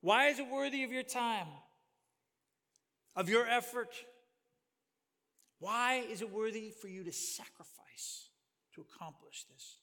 Why 0.00 0.28
is 0.28 0.38
it 0.38 0.46
worthy 0.50 0.84
of 0.84 0.92
your 0.92 1.02
time, 1.02 1.46
of 3.16 3.28
your 3.28 3.46
effort? 3.46 3.94
Why 5.58 6.04
is 6.10 6.20
it 6.20 6.30
worthy 6.30 6.70
for 6.70 6.88
you 6.88 7.04
to 7.04 7.12
sacrifice 7.12 8.28
to 8.74 8.82
accomplish 8.82 9.44
this? 9.50 9.78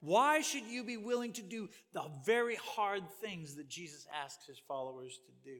Why 0.00 0.42
should 0.42 0.64
you 0.64 0.84
be 0.84 0.96
willing 0.96 1.32
to 1.32 1.42
do 1.42 1.68
the 1.92 2.04
very 2.24 2.56
hard 2.56 3.02
things 3.20 3.56
that 3.56 3.68
Jesus 3.68 4.06
asks 4.22 4.46
his 4.46 4.58
followers 4.68 5.18
to 5.26 5.50
do? 5.50 5.56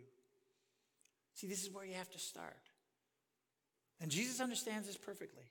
See, 1.34 1.48
this 1.48 1.62
is 1.62 1.72
where 1.72 1.84
you 1.84 1.94
have 1.94 2.10
to 2.10 2.18
start. 2.18 2.56
And 4.00 4.10
Jesus 4.10 4.40
understands 4.40 4.86
this 4.86 4.96
perfectly. 4.96 5.50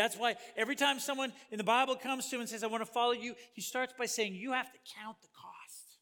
That's 0.00 0.16
why 0.16 0.36
every 0.56 0.76
time 0.76 0.98
someone 0.98 1.30
in 1.50 1.58
the 1.58 1.64
Bible 1.64 1.94
comes 1.94 2.26
to 2.30 2.36
him 2.36 2.40
and 2.40 2.48
says, 2.48 2.64
I 2.64 2.68
want 2.68 2.80
to 2.80 2.90
follow 2.90 3.12
you, 3.12 3.34
he 3.52 3.60
starts 3.60 3.92
by 3.98 4.06
saying, 4.06 4.34
You 4.34 4.52
have 4.52 4.72
to 4.72 4.78
count 4.98 5.18
the 5.20 5.28
cost. 5.28 5.98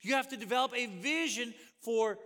You 0.00 0.14
have 0.14 0.28
to 0.28 0.38
develop 0.38 0.72
a 0.74 0.86
vision 0.86 1.52
for 1.82 2.18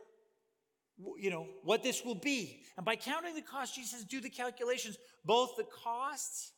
you 1.19 1.29
know 1.29 1.49
what 1.65 1.83
this 1.83 2.05
will 2.05 2.15
be. 2.15 2.63
And 2.77 2.87
by 2.87 2.95
counting 2.95 3.35
the 3.35 3.43
cost, 3.43 3.75
Jesus 3.75 3.91
says, 3.91 4.05
do 4.05 4.21
the 4.21 4.31
calculations, 4.31 4.97
both 5.25 5.57
the 5.57 5.65
costs 5.65 6.53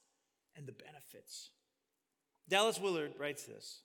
and 0.55 0.67
the 0.67 0.73
benefits. 0.73 1.49
Dallas 2.51 2.79
Willard 2.79 3.13
writes 3.19 3.45
this. 3.45 3.81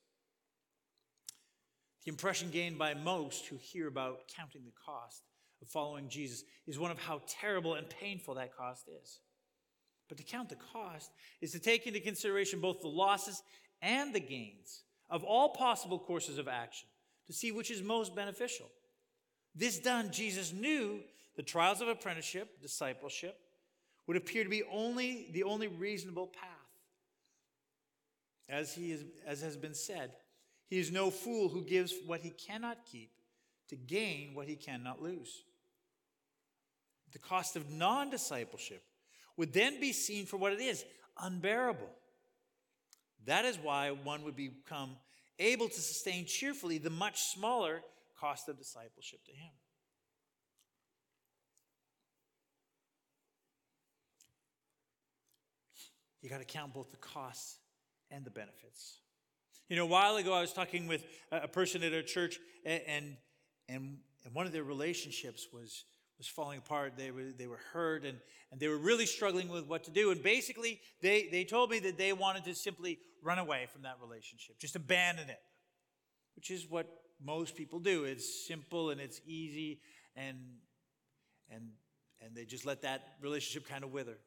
The 2.04 2.10
impression 2.12 2.50
gained 2.52 2.78
by 2.78 2.96
most 2.96 3.46
who 3.46 3.56
hear 3.56 3.88
about 3.88 4.28
counting 4.36 4.64
the 4.66 4.74
cost 4.86 5.24
of 5.62 5.70
following 5.70 6.10
Jesus 6.10 6.44
is 6.68 6.78
one 6.78 6.92
of 6.92 7.00
how 7.00 7.22
terrible 7.28 7.76
and 7.76 7.90
painful 7.90 8.36
that 8.36 8.56
cost 8.56 8.90
is. 9.02 9.22
But 10.14 10.20
to 10.20 10.32
count 10.32 10.50
the 10.50 10.58
cost 10.72 11.10
is 11.42 11.54
to 11.54 11.60
take 11.60 11.88
into 11.88 12.00
consideration 12.00 12.60
both 12.60 12.82
the 12.82 12.88
losses 12.88 13.42
and 13.82 14.14
the 14.14 14.20
gains 14.20 14.84
of 15.10 15.24
all 15.24 15.50
possible 15.50 15.98
courses 15.98 16.38
of 16.38 16.48
action 16.48 16.88
to 17.26 17.34
see 17.34 17.52
which 17.52 17.72
is 17.72 17.82
most 17.82 18.16
beneficial. 18.16 18.68
This 19.56 19.80
done, 19.80 20.12
Jesus 20.12 20.54
knew 20.54 21.00
the 21.36 21.42
trials 21.42 21.82
of 21.82 21.88
apprenticeship, 21.88 22.62
discipleship, 22.62 23.40
would 24.06 24.16
appear 24.16 24.44
to 24.44 24.52
be 24.52 24.62
only 24.72 25.30
the 25.32 25.42
only 25.42 25.68
reasonable 25.68 26.28
path. 26.28 26.52
As, 28.48 28.72
he 28.72 28.92
is, 28.92 29.04
as 29.26 29.42
has 29.42 29.58
been 29.58 29.74
said, 29.74 30.12
he 30.70 30.78
is 30.78 30.92
no 30.92 31.10
fool 31.10 31.50
who 31.50 31.64
gives 31.64 31.92
what 32.06 32.22
he 32.22 32.30
cannot 32.30 32.86
keep 32.86 33.10
to 33.70 33.76
gain 33.76 34.36
what 34.36 34.48
he 34.48 34.58
cannot 34.58 35.02
lose. 35.02 35.44
The 37.14 37.18
cost 37.18 37.56
of 37.56 37.72
non 37.72 38.12
discipleship 38.12 38.84
would 39.38 39.54
then 39.54 39.80
be 39.80 39.92
seen 39.92 40.26
for 40.26 40.38
what 40.38 40.54
it 40.54 40.60
is 40.60 40.84
unbearable. 41.20 41.90
That 43.26 43.46
is 43.46 43.58
why 43.58 43.92
one 43.92 44.24
would 44.24 44.36
become 44.36 44.98
able 45.40 45.68
to 45.68 45.82
sustain 45.82 46.26
cheerfully 46.26 46.78
the 46.78 46.90
much 46.90 47.22
smaller 47.22 47.82
cost 48.20 48.50
of 48.50 48.58
discipleship 48.58 49.24
to 49.26 49.32
him. 49.32 49.52
You 56.22 56.30
got 56.30 56.40
to 56.40 56.46
count 56.46 56.74
both 56.74 56.90
the 56.90 56.98
costs 56.98 57.58
and 58.10 58.24
the 58.24 58.30
benefits. 58.30 59.00
You 59.68 59.76
know, 59.76 59.84
a 59.84 59.88
while 59.88 60.16
ago, 60.16 60.34
I 60.34 60.42
was 60.42 60.54
talking 60.54 60.88
with 60.88 61.06
a 61.32 61.48
person 61.48 61.84
at 61.84 61.94
our 61.94 62.02
church, 62.02 62.40
and, 62.66 62.82
and, 62.88 63.18
and 63.68 63.98
one 64.32 64.46
of 64.46 64.54
their 64.54 64.64
relationships 64.64 65.48
was, 65.52 65.84
was 66.18 66.28
falling 66.28 66.60
apart. 66.60 66.94
They 66.98 67.12
were, 67.12 67.32
they 67.38 67.48
were 67.48 67.60
hurt, 67.74 68.06
and, 68.06 68.18
and 68.52 68.60
they 68.60 68.68
were 68.68 68.78
really 68.78 69.06
struggling 69.06 69.50
with 69.50 69.66
what 69.66 69.84
to 69.86 69.92
do. 69.92 70.12
And 70.12 70.22
basically, 70.22 70.80
they, 71.02 71.28
they 71.32 71.44
told 71.44 71.70
me 71.70 71.80
that 71.80 71.98
they 71.98 72.14
wanted 72.14 72.44
to 72.46 72.56
simply 72.56 73.00
run 73.22 73.40
away 73.40 73.68
from 73.72 73.84
that 73.84 73.98
relationship, 74.02 74.60
just 74.60 74.76
abandon 74.76 75.30
it, 75.30 75.40
which 76.36 76.52
is 76.52 76.70
what 76.70 76.88
most 77.24 77.56
people 77.56 77.80
do. 77.80 78.04
It's 78.04 78.48
simple 78.48 78.90
and 78.90 79.00
it's 79.00 79.22
easy, 79.26 79.80
and, 80.16 80.38
and, 81.50 81.70
and 82.22 82.36
they 82.36 82.46
just 82.46 82.66
let 82.66 82.82
that 82.84 83.02
relationship 83.22 83.68
kind 83.68 83.84
of 83.84 83.92
wither. 83.92 84.18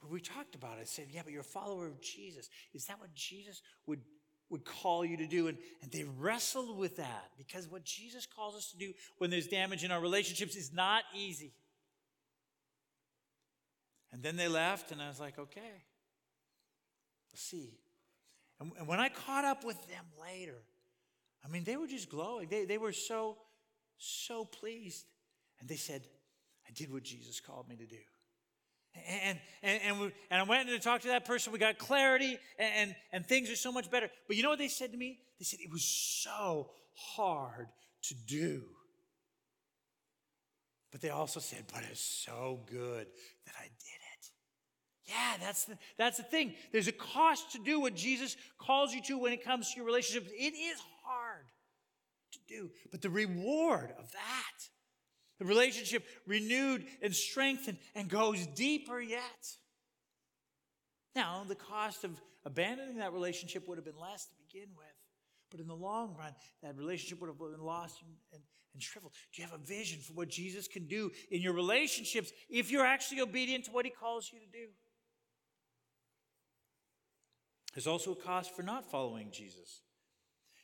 But 0.00 0.10
we 0.10 0.20
talked 0.20 0.54
about 0.54 0.78
it. 0.78 0.82
I 0.82 0.84
said, 0.84 1.06
yeah, 1.10 1.22
but 1.24 1.32
you're 1.32 1.40
a 1.40 1.44
follower 1.44 1.86
of 1.86 2.00
Jesus. 2.00 2.50
Is 2.74 2.84
that 2.86 3.00
what 3.00 3.14
Jesus 3.14 3.62
would, 3.86 4.00
would 4.50 4.64
call 4.64 5.04
you 5.04 5.16
to 5.16 5.26
do? 5.26 5.48
And, 5.48 5.58
and 5.82 5.90
they 5.90 6.04
wrestled 6.18 6.76
with 6.76 6.96
that 6.96 7.30
because 7.36 7.68
what 7.68 7.84
Jesus 7.84 8.26
calls 8.26 8.54
us 8.54 8.70
to 8.72 8.78
do 8.78 8.92
when 9.18 9.30
there's 9.30 9.46
damage 9.46 9.84
in 9.84 9.90
our 9.90 10.00
relationships 10.00 10.56
is 10.56 10.72
not 10.72 11.04
easy. 11.14 11.52
And 14.12 14.22
then 14.22 14.36
they 14.36 14.46
left, 14.46 14.92
and 14.92 15.02
I 15.02 15.08
was 15.08 15.18
like, 15.18 15.38
okay, 15.38 15.82
let's 17.32 17.42
see. 17.42 17.80
And, 18.60 18.70
and 18.78 18.86
when 18.86 19.00
I 19.00 19.08
caught 19.08 19.44
up 19.44 19.64
with 19.64 19.76
them 19.88 20.04
later, 20.22 20.62
I 21.44 21.48
mean, 21.48 21.64
they 21.64 21.76
were 21.76 21.88
just 21.88 22.08
glowing. 22.08 22.48
They, 22.48 22.64
they 22.64 22.78
were 22.78 22.92
so, 22.92 23.36
so 23.98 24.44
pleased. 24.44 25.04
And 25.58 25.68
they 25.68 25.76
said, 25.76 26.02
I 26.66 26.70
did 26.72 26.92
what 26.92 27.02
Jesus 27.02 27.40
called 27.40 27.68
me 27.68 27.76
to 27.76 27.86
do. 27.86 27.96
And, 28.94 29.38
and, 29.62 29.82
and, 29.82 30.00
we, 30.00 30.12
and 30.30 30.40
I 30.40 30.44
went 30.44 30.68
in 30.68 30.74
to 30.74 30.82
talk 30.82 31.00
to 31.02 31.08
that 31.08 31.24
person. 31.24 31.52
We 31.52 31.58
got 31.58 31.78
clarity, 31.78 32.38
and, 32.58 32.72
and, 32.76 32.96
and 33.12 33.26
things 33.26 33.50
are 33.50 33.56
so 33.56 33.72
much 33.72 33.90
better. 33.90 34.08
But 34.28 34.36
you 34.36 34.42
know 34.42 34.50
what 34.50 34.58
they 34.58 34.68
said 34.68 34.92
to 34.92 34.98
me? 34.98 35.18
They 35.38 35.44
said, 35.44 35.60
It 35.60 35.72
was 35.72 35.84
so 35.84 36.70
hard 36.94 37.68
to 38.04 38.14
do. 38.14 38.62
But 40.92 41.00
they 41.00 41.10
also 41.10 41.40
said, 41.40 41.64
But 41.72 41.82
it's 41.90 42.00
so 42.00 42.60
good 42.70 43.06
that 43.46 43.54
I 43.58 43.64
did 43.64 43.70
it. 43.70 44.30
Yeah, 45.06 45.36
that's 45.40 45.64
the, 45.64 45.76
that's 45.98 46.16
the 46.16 46.22
thing. 46.22 46.54
There's 46.72 46.88
a 46.88 46.92
cost 46.92 47.52
to 47.52 47.58
do 47.58 47.80
what 47.80 47.94
Jesus 47.94 48.36
calls 48.58 48.94
you 48.94 49.02
to 49.02 49.18
when 49.18 49.32
it 49.32 49.44
comes 49.44 49.70
to 49.70 49.76
your 49.76 49.86
relationships. 49.86 50.30
It 50.32 50.54
is 50.54 50.78
hard 51.04 51.44
to 52.32 52.38
do, 52.48 52.70
but 52.90 53.02
the 53.02 53.10
reward 53.10 53.92
of 53.98 54.10
that 54.12 54.68
the 55.44 55.48
relationship 55.48 56.04
renewed 56.26 56.86
and 57.02 57.14
strengthened 57.14 57.76
and 57.94 58.08
goes 58.08 58.46
deeper 58.54 58.98
yet. 58.98 59.20
Now, 61.14 61.44
the 61.46 61.54
cost 61.54 62.02
of 62.02 62.10
abandoning 62.46 62.96
that 62.98 63.12
relationship 63.12 63.68
would 63.68 63.76
have 63.76 63.84
been 63.84 64.00
less 64.00 64.24
to 64.24 64.32
begin 64.48 64.70
with. 64.74 64.86
But 65.50 65.60
in 65.60 65.66
the 65.66 65.74
long 65.74 66.16
run, 66.18 66.32
that 66.62 66.76
relationship 66.76 67.20
would 67.20 67.28
have 67.28 67.38
been 67.38 67.60
lost 67.60 68.00
and, 68.00 68.10
and, 68.32 68.42
and 68.72 68.82
shriveled. 68.82 69.12
Do 69.34 69.42
you 69.42 69.48
have 69.48 69.60
a 69.60 69.62
vision 69.62 70.00
for 70.00 70.14
what 70.14 70.28
Jesus 70.28 70.66
can 70.66 70.86
do 70.86 71.10
in 71.30 71.42
your 71.42 71.52
relationships 71.52 72.32
if 72.48 72.70
you're 72.70 72.86
actually 72.86 73.20
obedient 73.20 73.66
to 73.66 73.70
what 73.70 73.84
he 73.84 73.90
calls 73.90 74.30
you 74.32 74.40
to 74.40 74.46
do? 74.46 74.68
There's 77.74 77.86
also 77.86 78.12
a 78.12 78.16
cost 78.16 78.56
for 78.56 78.62
not 78.62 78.90
following 78.90 79.30
Jesus. 79.30 79.82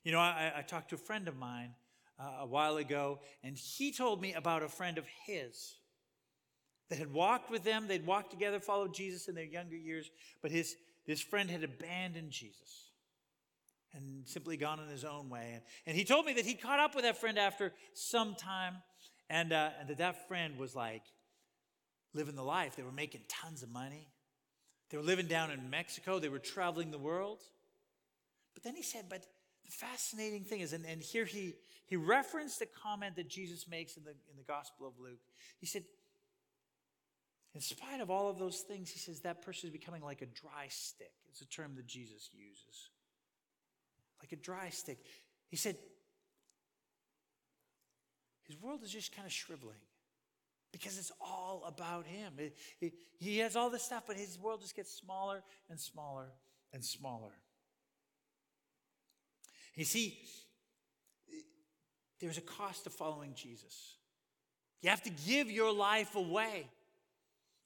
You 0.04 0.12
know, 0.12 0.20
I, 0.20 0.52
I 0.56 0.62
talked 0.62 0.88
to 0.88 0.94
a 0.94 0.98
friend 0.98 1.28
of 1.28 1.36
mine 1.36 1.74
uh, 2.20 2.42
a 2.42 2.46
while 2.46 2.76
ago, 2.76 3.20
and 3.42 3.56
he 3.56 3.92
told 3.92 4.20
me 4.20 4.34
about 4.34 4.62
a 4.62 4.68
friend 4.68 4.98
of 4.98 5.06
his 5.26 5.76
that 6.90 6.98
had 6.98 7.12
walked 7.12 7.50
with 7.50 7.64
them. 7.64 7.88
They'd 7.88 8.04
walked 8.04 8.30
together, 8.30 8.60
followed 8.60 8.92
Jesus 8.94 9.28
in 9.28 9.34
their 9.34 9.44
younger 9.44 9.76
years, 9.76 10.10
but 10.42 10.50
his, 10.50 10.76
his 11.06 11.20
friend 11.20 11.50
had 11.50 11.64
abandoned 11.64 12.30
Jesus 12.30 12.90
and 13.94 14.26
simply 14.28 14.56
gone 14.56 14.80
in 14.80 14.88
his 14.88 15.04
own 15.04 15.30
way. 15.30 15.52
And, 15.54 15.62
and 15.86 15.96
he 15.96 16.04
told 16.04 16.26
me 16.26 16.34
that 16.34 16.44
he 16.44 16.54
caught 16.54 16.78
up 16.78 16.94
with 16.94 17.04
that 17.04 17.16
friend 17.16 17.38
after 17.38 17.72
some 17.94 18.34
time, 18.34 18.74
and, 19.28 19.52
uh, 19.52 19.70
and 19.80 19.88
that 19.88 19.98
that 19.98 20.28
friend 20.28 20.58
was 20.58 20.74
like 20.74 21.02
living 22.12 22.34
the 22.34 22.42
life. 22.42 22.76
They 22.76 22.82
were 22.82 22.92
making 22.92 23.22
tons 23.28 23.62
of 23.62 23.70
money. 23.70 24.08
They 24.90 24.96
were 24.96 25.04
living 25.04 25.26
down 25.26 25.50
in 25.52 25.70
Mexico. 25.70 26.18
They 26.18 26.28
were 26.28 26.40
traveling 26.40 26.90
the 26.90 26.98
world. 26.98 27.38
But 28.54 28.64
then 28.64 28.74
he 28.74 28.82
said, 28.82 29.04
but 29.08 29.24
the 29.64 29.70
fascinating 29.70 30.44
thing 30.44 30.60
is, 30.60 30.72
and, 30.72 30.84
and 30.84 31.00
here 31.00 31.24
he, 31.24 31.54
he 31.90 31.96
referenced 31.96 32.62
a 32.62 32.66
comment 32.66 33.16
that 33.16 33.28
Jesus 33.28 33.66
makes 33.68 33.96
in 33.96 34.04
the, 34.04 34.10
in 34.10 34.36
the 34.36 34.44
Gospel 34.44 34.86
of 34.86 34.92
Luke. 35.00 35.18
He 35.58 35.66
said, 35.66 35.82
in 37.52 37.60
spite 37.60 38.00
of 38.00 38.10
all 38.10 38.30
of 38.30 38.38
those 38.38 38.60
things, 38.60 38.92
he 38.92 39.00
says 39.00 39.20
that 39.20 39.42
person 39.42 39.68
is 39.68 39.72
becoming 39.72 40.00
like 40.00 40.22
a 40.22 40.26
dry 40.26 40.66
stick. 40.68 41.10
It's 41.28 41.40
a 41.40 41.48
term 41.48 41.74
that 41.74 41.86
Jesus 41.88 42.30
uses. 42.32 42.90
Like 44.22 44.30
a 44.30 44.36
dry 44.36 44.68
stick. 44.68 44.98
He 45.48 45.56
said, 45.56 45.76
his 48.44 48.56
world 48.62 48.84
is 48.84 48.92
just 48.92 49.14
kind 49.14 49.26
of 49.26 49.32
shriveling 49.32 49.80
because 50.70 50.96
it's 50.96 51.10
all 51.20 51.64
about 51.66 52.06
him. 52.06 52.34
It, 52.38 52.56
it, 52.80 52.92
he 53.18 53.38
has 53.38 53.56
all 53.56 53.68
this 53.68 53.82
stuff, 53.82 54.04
but 54.06 54.16
his 54.16 54.38
world 54.38 54.60
just 54.60 54.76
gets 54.76 54.94
smaller 54.94 55.42
and 55.68 55.80
smaller 55.80 56.28
and 56.72 56.84
smaller. 56.84 57.32
You 59.74 59.84
see, 59.84 60.20
there's 62.20 62.38
a 62.38 62.42
cost 62.42 62.84
to 62.84 62.90
following 62.90 63.34
Jesus. 63.34 63.96
You 64.82 64.90
have 64.90 65.02
to 65.02 65.10
give 65.10 65.50
your 65.50 65.72
life 65.72 66.14
away. 66.14 66.68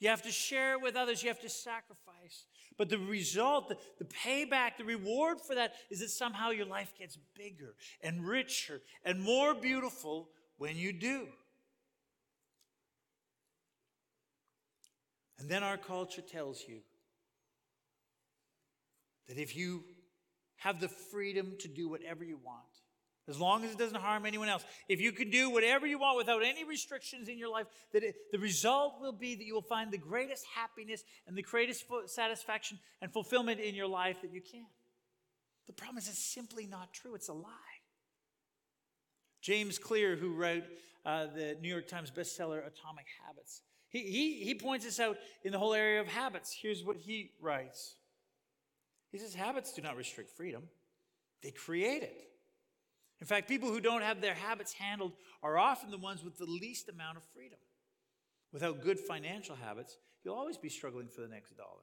You 0.01 0.09
have 0.09 0.23
to 0.23 0.33
share 0.33 0.73
it 0.75 0.83
with 0.83 0.97
others. 0.97 1.23
You 1.23 1.29
have 1.29 1.41
to 1.41 1.49
sacrifice. 1.49 2.47
But 2.77 2.89
the 2.89 2.99
result, 2.99 3.69
the, 3.69 3.77
the, 3.99 4.05
payback, 4.05 4.77
the 4.77 4.85
reward 4.85 5.41
for 5.41 5.55
that 5.55 5.75
is 5.91 6.01
that 6.01 6.11
somehow 6.11 6.51
your 6.51 6.67
life 6.67 6.93
gets 6.99 7.17
bigger 7.37 7.75
and 8.01 8.27
richer 8.27 8.81
and 9.05 9.21
more 9.21 9.55
beautiful 9.55 10.29
when 10.59 10.77
you 10.77 10.93
do. 10.93 11.29
And 15.39 15.49
then 15.49 15.63
our 15.63 15.77
culture 15.77 16.23
tells 16.23 16.65
you 16.67 16.81
that 19.29 19.39
if 19.39 19.57
you 19.57 19.85
have 20.57 20.81
the 20.81 20.89
freedom 20.89 21.55
to 21.61 21.69
do 21.69 21.89
whatever 21.89 22.25
you 22.25 22.39
want, 22.45 22.65
as 23.29 23.41
long 23.41 23.65
as 23.65 23.73
it 23.73 23.79
doesn't 23.79 24.01
harm 24.01 24.27
anyone 24.27 24.49
else. 24.49 24.65
If 24.89 25.01
you 25.01 25.13
can 25.13 25.31
do 25.31 25.51
whatever 25.51 25.87
you 25.87 25.99
want 25.99 26.17
without 26.17 26.43
any 26.45 26.65
restrictions 26.65 27.29
in 27.29 27.39
your 27.39 27.51
life, 27.51 27.67
that 27.93 28.03
it, 28.03 28.17
the 28.33 28.39
result 28.39 29.01
will 29.01 29.13
be 29.13 29.35
that 29.35 29.45
you 29.45 29.55
will 29.55 29.63
find 29.63 29.91
the 29.91 29.99
greatest 29.99 30.45
happiness 30.55 31.05
and 31.27 31.37
the 31.37 31.43
greatest 31.43 31.87
satisfaction 32.07 32.79
and 33.01 33.13
fulfillment 33.13 33.61
in 33.61 33.75
your 33.75 33.87
life 33.87 34.21
that 34.23 34.33
you 34.33 34.41
can. 34.41 34.67
The 35.67 35.73
problem 35.73 35.99
is 35.99 36.09
it's 36.09 36.19
simply 36.19 36.67
not 36.67 36.93
true. 36.93 37.15
It's 37.15 37.29
a 37.29 37.33
lie. 37.33 37.51
James 39.41 39.79
Clear, 39.79 40.17
who 40.17 40.35
wrote 40.35 40.65
uh, 41.05 41.27
the 41.35 41.57
New 41.61 41.69
York 41.69 41.89
Times 41.89 42.11
bestseller 42.11 42.59
Atomic 42.59 43.07
Habits, 43.27 43.63
he, 43.89 44.01
he, 44.01 44.45
he 44.45 44.55
points 44.55 44.85
this 44.85 44.99
out 44.99 45.17
in 45.45 45.53
the 45.53 45.59
whole 45.59 45.73
area 45.73 46.01
of 46.01 46.09
habits. 46.09 46.57
Here's 46.61 46.83
what 46.83 46.97
he 46.97 47.31
writes 47.41 47.97
He 49.13 49.19
says, 49.19 49.35
Habits 49.35 49.73
do 49.73 49.83
not 49.83 49.97
restrict 49.97 50.31
freedom, 50.31 50.65
they 51.43 51.51
create 51.51 52.03
it. 52.03 52.34
In 53.25 53.27
fact, 53.27 53.49
people 53.49 53.71
who 53.71 53.81
don't 53.81 54.03
have 54.03 54.21
their 54.21 54.35
habits 54.35 54.75
handled 54.75 55.13
are 55.43 55.57
often 55.57 55.91
the 55.91 55.97
ones 55.97 56.23
with 56.23 56.37
the 56.37 56.45
least 56.45 56.91
amount 56.91 57.17
of 57.17 57.23
freedom. 57.35 57.59
Without 58.53 58.83
good 58.83 59.01
financial 59.01 59.57
habits, 59.57 59.97
you'll 60.23 60.35
always 60.35 60.59
be 60.59 60.69
struggling 60.69 61.09
for 61.09 61.23
the 61.23 61.29
next 61.29 61.57
dollar. 61.57 61.81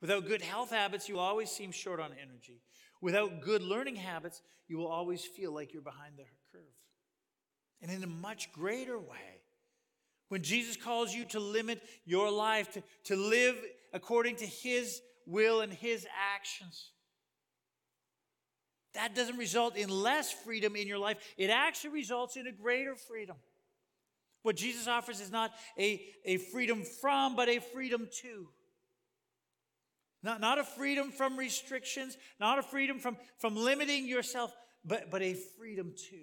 Without 0.00 0.28
good 0.28 0.40
health 0.40 0.70
habits, 0.70 1.08
you'll 1.08 1.18
always 1.18 1.50
seem 1.50 1.72
short 1.72 1.98
on 1.98 2.12
energy. 2.12 2.62
Without 3.00 3.40
good 3.40 3.60
learning 3.60 3.96
habits, 3.96 4.40
you 4.68 4.78
will 4.78 4.86
always 4.86 5.24
feel 5.24 5.52
like 5.52 5.72
you're 5.72 5.82
behind 5.82 6.14
the 6.16 6.22
curve. 6.52 6.62
And 7.80 7.90
in 7.90 8.04
a 8.04 8.06
much 8.06 8.52
greater 8.52 9.00
way, 9.00 9.42
when 10.28 10.44
Jesus 10.44 10.76
calls 10.76 11.12
you 11.12 11.24
to 11.24 11.40
limit 11.40 11.82
your 12.04 12.30
life, 12.30 12.70
to, 12.74 12.84
to 13.06 13.16
live 13.16 13.56
according 13.92 14.36
to 14.36 14.46
His 14.46 15.00
will 15.26 15.60
and 15.60 15.72
His 15.72 16.06
actions, 16.36 16.92
that 18.94 19.14
doesn't 19.14 19.38
result 19.38 19.76
in 19.76 19.88
less 19.88 20.30
freedom 20.30 20.76
in 20.76 20.86
your 20.86 20.98
life. 20.98 21.16
It 21.38 21.50
actually 21.50 21.90
results 21.90 22.36
in 22.36 22.46
a 22.46 22.52
greater 22.52 22.94
freedom. 22.94 23.36
What 24.42 24.56
Jesus 24.56 24.88
offers 24.88 25.20
is 25.20 25.30
not 25.30 25.52
a, 25.78 26.02
a 26.24 26.36
freedom 26.36 26.82
from, 27.00 27.36
but 27.36 27.48
a 27.48 27.60
freedom 27.60 28.08
to. 28.22 28.48
Not, 30.22 30.40
not 30.40 30.58
a 30.58 30.64
freedom 30.64 31.10
from 31.10 31.36
restrictions, 31.36 32.16
not 32.38 32.58
a 32.58 32.62
freedom 32.62 32.98
from, 32.98 33.16
from 33.38 33.56
limiting 33.56 34.06
yourself, 34.06 34.52
but, 34.84 35.10
but 35.10 35.22
a 35.22 35.34
freedom 35.58 35.92
to. 36.10 36.18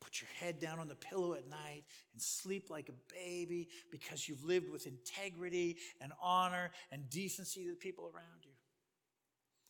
Put 0.00 0.20
your 0.20 0.28
head 0.38 0.60
down 0.60 0.78
on 0.78 0.86
the 0.86 0.94
pillow 0.94 1.34
at 1.34 1.48
night 1.48 1.84
and 2.12 2.22
sleep 2.22 2.70
like 2.70 2.88
a 2.88 3.14
baby 3.14 3.68
because 3.90 4.28
you've 4.28 4.44
lived 4.44 4.70
with 4.70 4.86
integrity 4.86 5.78
and 6.00 6.12
honor 6.22 6.70
and 6.92 7.08
decency 7.10 7.64
to 7.64 7.70
the 7.70 7.76
people 7.76 8.04
around 8.04 8.44
you. 8.44 8.55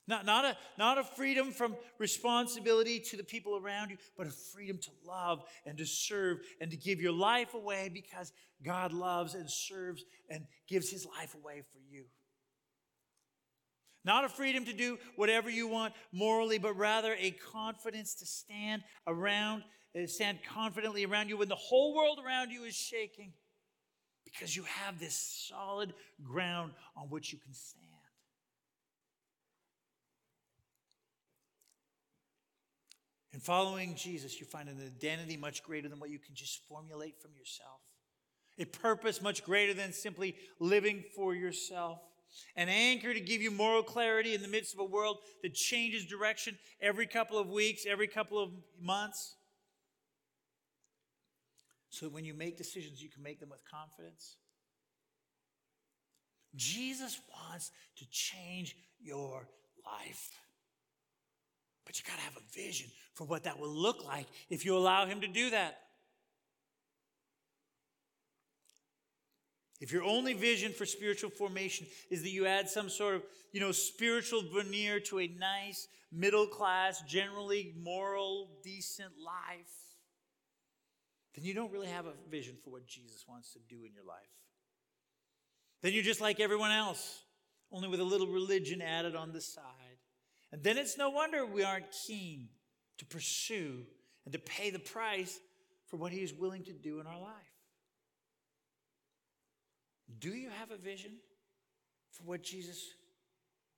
Not, 0.08 0.24
not, 0.24 0.44
a, 0.44 0.56
not 0.78 0.98
a 0.98 1.04
freedom 1.04 1.50
from 1.50 1.76
responsibility 1.98 3.00
to 3.00 3.16
the 3.16 3.24
people 3.24 3.56
around 3.56 3.90
you, 3.90 3.96
but 4.16 4.28
a 4.28 4.30
freedom 4.30 4.78
to 4.78 4.90
love 5.04 5.42
and 5.64 5.76
to 5.78 5.84
serve 5.84 6.38
and 6.60 6.70
to 6.70 6.76
give 6.76 7.00
your 7.00 7.12
life 7.12 7.54
away 7.54 7.90
because 7.92 8.32
God 8.64 8.92
loves 8.92 9.34
and 9.34 9.50
serves 9.50 10.04
and 10.30 10.46
gives 10.68 10.90
his 10.90 11.06
life 11.18 11.34
away 11.34 11.62
for 11.72 11.78
you. 11.90 12.04
Not 14.04 14.24
a 14.24 14.28
freedom 14.28 14.64
to 14.66 14.72
do 14.72 14.98
whatever 15.16 15.50
you 15.50 15.66
want 15.66 15.92
morally, 16.12 16.58
but 16.58 16.76
rather 16.76 17.16
a 17.18 17.32
confidence 17.32 18.14
to 18.16 18.26
stand 18.26 18.82
around, 19.08 19.64
uh, 20.00 20.06
stand 20.06 20.38
confidently 20.48 21.04
around 21.04 21.28
you 21.28 21.36
when 21.36 21.48
the 21.48 21.56
whole 21.56 21.96
world 21.96 22.20
around 22.24 22.50
you 22.50 22.62
is 22.62 22.76
shaking 22.76 23.32
because 24.24 24.54
you 24.54 24.62
have 24.62 25.00
this 25.00 25.48
solid 25.48 25.92
ground 26.22 26.72
on 26.96 27.08
which 27.08 27.32
you 27.32 27.38
can 27.40 27.52
stand. 27.52 27.85
In 33.36 33.40
following 33.40 33.94
Jesus, 33.96 34.40
you 34.40 34.46
find 34.46 34.66
an 34.66 34.80
identity 34.80 35.36
much 35.36 35.62
greater 35.62 35.90
than 35.90 36.00
what 36.00 36.08
you 36.08 36.18
can 36.18 36.34
just 36.34 36.66
formulate 36.70 37.20
from 37.20 37.32
yourself, 37.36 37.82
a 38.58 38.64
purpose 38.64 39.20
much 39.20 39.44
greater 39.44 39.74
than 39.74 39.92
simply 39.92 40.36
living 40.58 41.04
for 41.14 41.34
yourself, 41.34 41.98
an 42.56 42.70
anchor 42.70 43.12
to 43.12 43.20
give 43.20 43.42
you 43.42 43.50
moral 43.50 43.82
clarity 43.82 44.34
in 44.34 44.40
the 44.40 44.48
midst 44.48 44.72
of 44.72 44.80
a 44.80 44.84
world 44.84 45.18
that 45.42 45.52
changes 45.52 46.06
direction 46.06 46.56
every 46.80 47.06
couple 47.06 47.36
of 47.38 47.50
weeks, 47.50 47.84
every 47.86 48.08
couple 48.08 48.42
of 48.42 48.52
months. 48.80 49.34
So 51.90 52.06
that 52.06 52.14
when 52.14 52.24
you 52.24 52.32
make 52.32 52.56
decisions, 52.56 53.02
you 53.02 53.10
can 53.10 53.22
make 53.22 53.38
them 53.38 53.50
with 53.50 53.60
confidence. 53.70 54.36
Jesus 56.54 57.20
wants 57.34 57.70
to 57.98 58.06
change 58.10 58.76
your 58.98 59.46
life. 59.84 60.30
But 61.86 61.98
you 61.98 62.04
got 62.04 62.16
to 62.16 62.24
have 62.24 62.36
a 62.36 62.54
vision 62.54 62.90
for 63.14 63.24
what 63.24 63.44
that 63.44 63.58
will 63.58 63.72
look 63.72 64.04
like 64.04 64.26
if 64.50 64.66
you 64.66 64.76
allow 64.76 65.06
Him 65.06 65.20
to 65.22 65.28
do 65.28 65.50
that. 65.50 65.78
If 69.80 69.92
your 69.92 70.02
only 70.02 70.32
vision 70.32 70.72
for 70.72 70.86
spiritual 70.86 71.30
formation 71.30 71.86
is 72.10 72.22
that 72.22 72.30
you 72.30 72.46
add 72.46 72.68
some 72.68 72.88
sort 72.88 73.14
of, 73.14 73.22
you 73.52 73.60
know, 73.60 73.72
spiritual 73.72 74.42
veneer 74.42 75.00
to 75.00 75.20
a 75.20 75.28
nice, 75.28 75.86
middle 76.10 76.46
class, 76.46 77.02
generally 77.02 77.74
moral, 77.78 78.48
decent 78.64 79.12
life, 79.22 79.72
then 81.34 81.44
you 81.44 81.52
don't 81.52 81.70
really 81.70 81.88
have 81.88 82.06
a 82.06 82.14
vision 82.30 82.56
for 82.64 82.70
what 82.70 82.86
Jesus 82.86 83.24
wants 83.28 83.52
to 83.52 83.58
do 83.68 83.84
in 83.84 83.92
your 83.92 84.04
life. 84.04 84.16
Then 85.82 85.92
you're 85.92 86.02
just 86.02 86.22
like 86.22 86.40
everyone 86.40 86.70
else, 86.70 87.22
only 87.70 87.88
with 87.88 88.00
a 88.00 88.04
little 88.04 88.28
religion 88.28 88.80
added 88.80 89.14
on 89.14 89.32
the 89.32 89.42
side. 89.42 89.62
And 90.56 90.64
then 90.64 90.78
it's 90.78 90.96
no 90.96 91.10
wonder 91.10 91.44
we 91.44 91.64
aren't 91.64 91.90
keen 92.06 92.48
to 92.96 93.04
pursue 93.04 93.82
and 94.24 94.32
to 94.32 94.38
pay 94.38 94.70
the 94.70 94.78
price 94.78 95.38
for 95.84 95.98
what 95.98 96.12
He 96.12 96.20
is 96.20 96.32
willing 96.32 96.64
to 96.64 96.72
do 96.72 96.98
in 96.98 97.06
our 97.06 97.20
life. 97.20 97.34
Do 100.18 100.30
you 100.30 100.48
have 100.48 100.70
a 100.70 100.78
vision 100.78 101.10
for 102.10 102.22
what 102.22 102.42
Jesus 102.42 102.82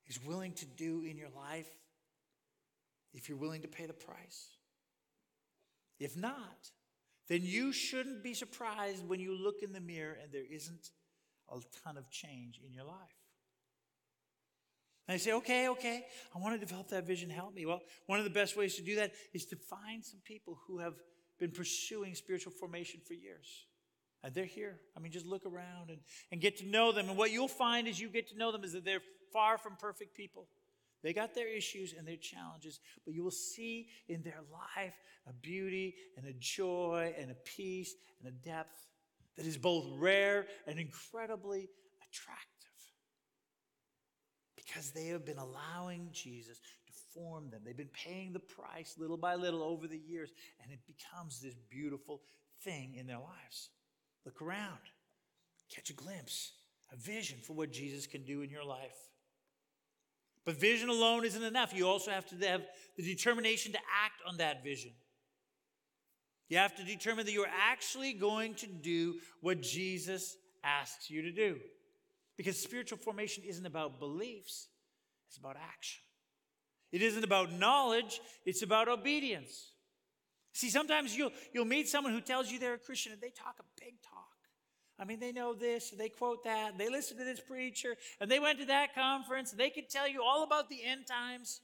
is 0.07 0.23
willing 0.23 0.53
to 0.53 0.65
do 0.65 1.03
in 1.03 1.17
your 1.17 1.27
life 1.35 1.67
if 3.13 3.27
you're 3.27 3.37
willing 3.37 3.63
to 3.63 3.67
pay 3.67 3.85
the 3.85 3.91
price? 3.91 4.47
If 5.99 6.15
not, 6.15 6.71
then 7.27 7.41
you 7.43 7.73
shouldn't 7.73 8.23
be 8.23 8.33
surprised 8.33 9.05
when 9.05 9.19
you 9.19 9.37
look 9.37 9.63
in 9.63 9.73
the 9.73 9.81
mirror 9.81 10.17
and 10.23 10.31
there 10.31 10.49
isn't 10.49 10.91
a 11.51 11.59
ton 11.83 11.97
of 11.97 12.09
change 12.09 12.61
in 12.65 12.73
your 12.73 12.85
life. 12.85 13.18
And 15.09 15.15
I 15.15 15.17
say, 15.17 15.33
okay, 15.33 15.69
okay, 15.69 16.05
I 16.35 16.37
want 16.37 16.53
to 16.53 16.63
develop 16.63 16.89
that 16.89 17.07
vision. 17.07 17.31
Help 17.31 17.55
me. 17.55 17.65
Well, 17.65 17.81
one 18.05 18.19
of 18.19 18.25
the 18.25 18.29
best 18.29 18.55
ways 18.55 18.75
to 18.75 18.83
do 18.83 18.97
that 18.97 19.11
is 19.33 19.43
to 19.47 19.55
find 19.55 20.05
some 20.05 20.19
people 20.23 20.59
who 20.67 20.77
have 20.77 20.93
been 21.39 21.49
pursuing 21.49 22.13
spiritual 22.13 22.51
formation 22.51 22.99
for 23.07 23.15
years. 23.15 23.65
And 24.23 24.35
they're 24.35 24.45
here. 24.45 24.77
I 24.95 24.99
mean, 24.99 25.11
just 25.11 25.25
look 25.25 25.47
around 25.47 25.89
and, 25.89 25.97
and 26.31 26.39
get 26.39 26.57
to 26.57 26.67
know 26.67 26.91
them. 26.91 27.09
And 27.09 27.17
what 27.17 27.31
you'll 27.31 27.47
find 27.47 27.87
as 27.87 27.99
you 27.99 28.07
get 28.07 28.29
to 28.29 28.37
know 28.37 28.51
them 28.51 28.63
is 28.63 28.73
that 28.73 28.85
they're 28.85 29.01
far 29.33 29.57
from 29.57 29.77
perfect 29.77 30.15
people. 30.15 30.45
They 31.01 31.11
got 31.11 31.33
their 31.33 31.47
issues 31.47 31.95
and 31.97 32.07
their 32.07 32.15
challenges, 32.15 32.79
but 33.03 33.15
you 33.15 33.23
will 33.23 33.31
see 33.31 33.87
in 34.09 34.21
their 34.21 34.41
life 34.53 34.93
a 35.27 35.33
beauty 35.33 35.95
and 36.17 36.27
a 36.27 36.33
joy 36.33 37.15
and 37.19 37.31
a 37.31 37.35
peace 37.45 37.95
and 38.23 38.31
a 38.31 38.47
depth 38.47 38.85
that 39.37 39.47
is 39.47 39.57
both 39.57 39.87
rare 39.97 40.45
and 40.67 40.77
incredibly 40.77 41.67
attractive 42.07 42.58
because 44.69 44.91
they 44.91 45.07
have 45.07 45.25
been 45.25 45.37
allowing 45.37 46.09
Jesus 46.11 46.59
to 46.59 46.93
form 47.13 47.49
them. 47.49 47.61
They've 47.65 47.75
been 47.75 47.87
paying 47.87 48.33
the 48.33 48.39
price 48.39 48.95
little 48.97 49.17
by 49.17 49.35
little 49.35 49.63
over 49.63 49.87
the 49.87 49.97
years, 49.97 50.31
and 50.61 50.71
it 50.71 50.79
becomes 50.85 51.39
this 51.39 51.55
beautiful 51.69 52.21
thing 52.63 52.95
in 52.95 53.07
their 53.07 53.19
lives. 53.19 53.69
Look 54.25 54.41
around, 54.41 54.79
catch 55.73 55.89
a 55.89 55.93
glimpse, 55.93 56.51
a 56.91 56.97
vision 56.97 57.37
for 57.41 57.53
what 57.53 57.71
Jesus 57.71 58.05
can 58.05 58.23
do 58.23 58.41
in 58.41 58.49
your 58.49 58.63
life. 58.63 58.97
But 60.45 60.55
vision 60.55 60.89
alone 60.89 61.25
isn't 61.25 61.43
enough. 61.43 61.73
You 61.75 61.87
also 61.87 62.11
have 62.11 62.25
to 62.27 62.47
have 62.47 62.61
the 62.97 63.03
determination 63.03 63.71
to 63.73 63.79
act 64.03 64.21
on 64.27 64.37
that 64.37 64.63
vision. 64.63 64.91
You 66.47 66.57
have 66.57 66.75
to 66.77 66.83
determine 66.83 67.25
that 67.25 67.31
you're 67.31 67.45
actually 67.47 68.13
going 68.13 68.55
to 68.55 68.67
do 68.67 69.15
what 69.41 69.61
Jesus 69.61 70.35
asks 70.63 71.09
you 71.09 71.21
to 71.21 71.31
do. 71.31 71.59
Because 72.39 72.57
spiritual 72.57 72.97
formation 72.97 73.43
isn't 73.45 73.65
about 73.65 73.99
beliefs, 73.99 74.69
it's 75.27 75.35
about 75.35 75.57
action. 75.57 76.01
It 76.89 77.01
isn't 77.01 77.25
about 77.25 77.51
knowledge, 77.51 78.21
it's 78.45 78.61
about 78.61 78.87
obedience. 78.87 79.73
See, 80.53 80.69
sometimes 80.69 81.17
you'll, 81.17 81.33
you'll 81.53 81.65
meet 81.65 81.89
someone 81.89 82.13
who 82.13 82.21
tells 82.21 82.49
you 82.49 82.57
they're 82.57 82.75
a 82.75 82.77
Christian 82.77 83.11
and 83.11 83.21
they 83.21 83.31
talk 83.31 83.55
a 83.59 83.83
big 83.83 84.01
talk. 84.01 84.37
I 84.97 85.03
mean, 85.03 85.19
they 85.19 85.33
know 85.33 85.53
this, 85.53 85.89
they 85.89 86.07
quote 86.07 86.45
that, 86.45 86.77
they 86.77 86.87
listen 86.87 87.17
to 87.17 87.25
this 87.25 87.41
preacher, 87.41 87.97
and 88.21 88.31
they 88.31 88.39
went 88.39 88.59
to 88.59 88.65
that 88.67 88.95
conference, 88.95 89.51
and 89.51 89.59
they 89.59 89.69
could 89.69 89.89
tell 89.89 90.07
you 90.07 90.23
all 90.23 90.45
about 90.45 90.69
the 90.69 90.81
end 90.81 91.07
times, 91.07 91.59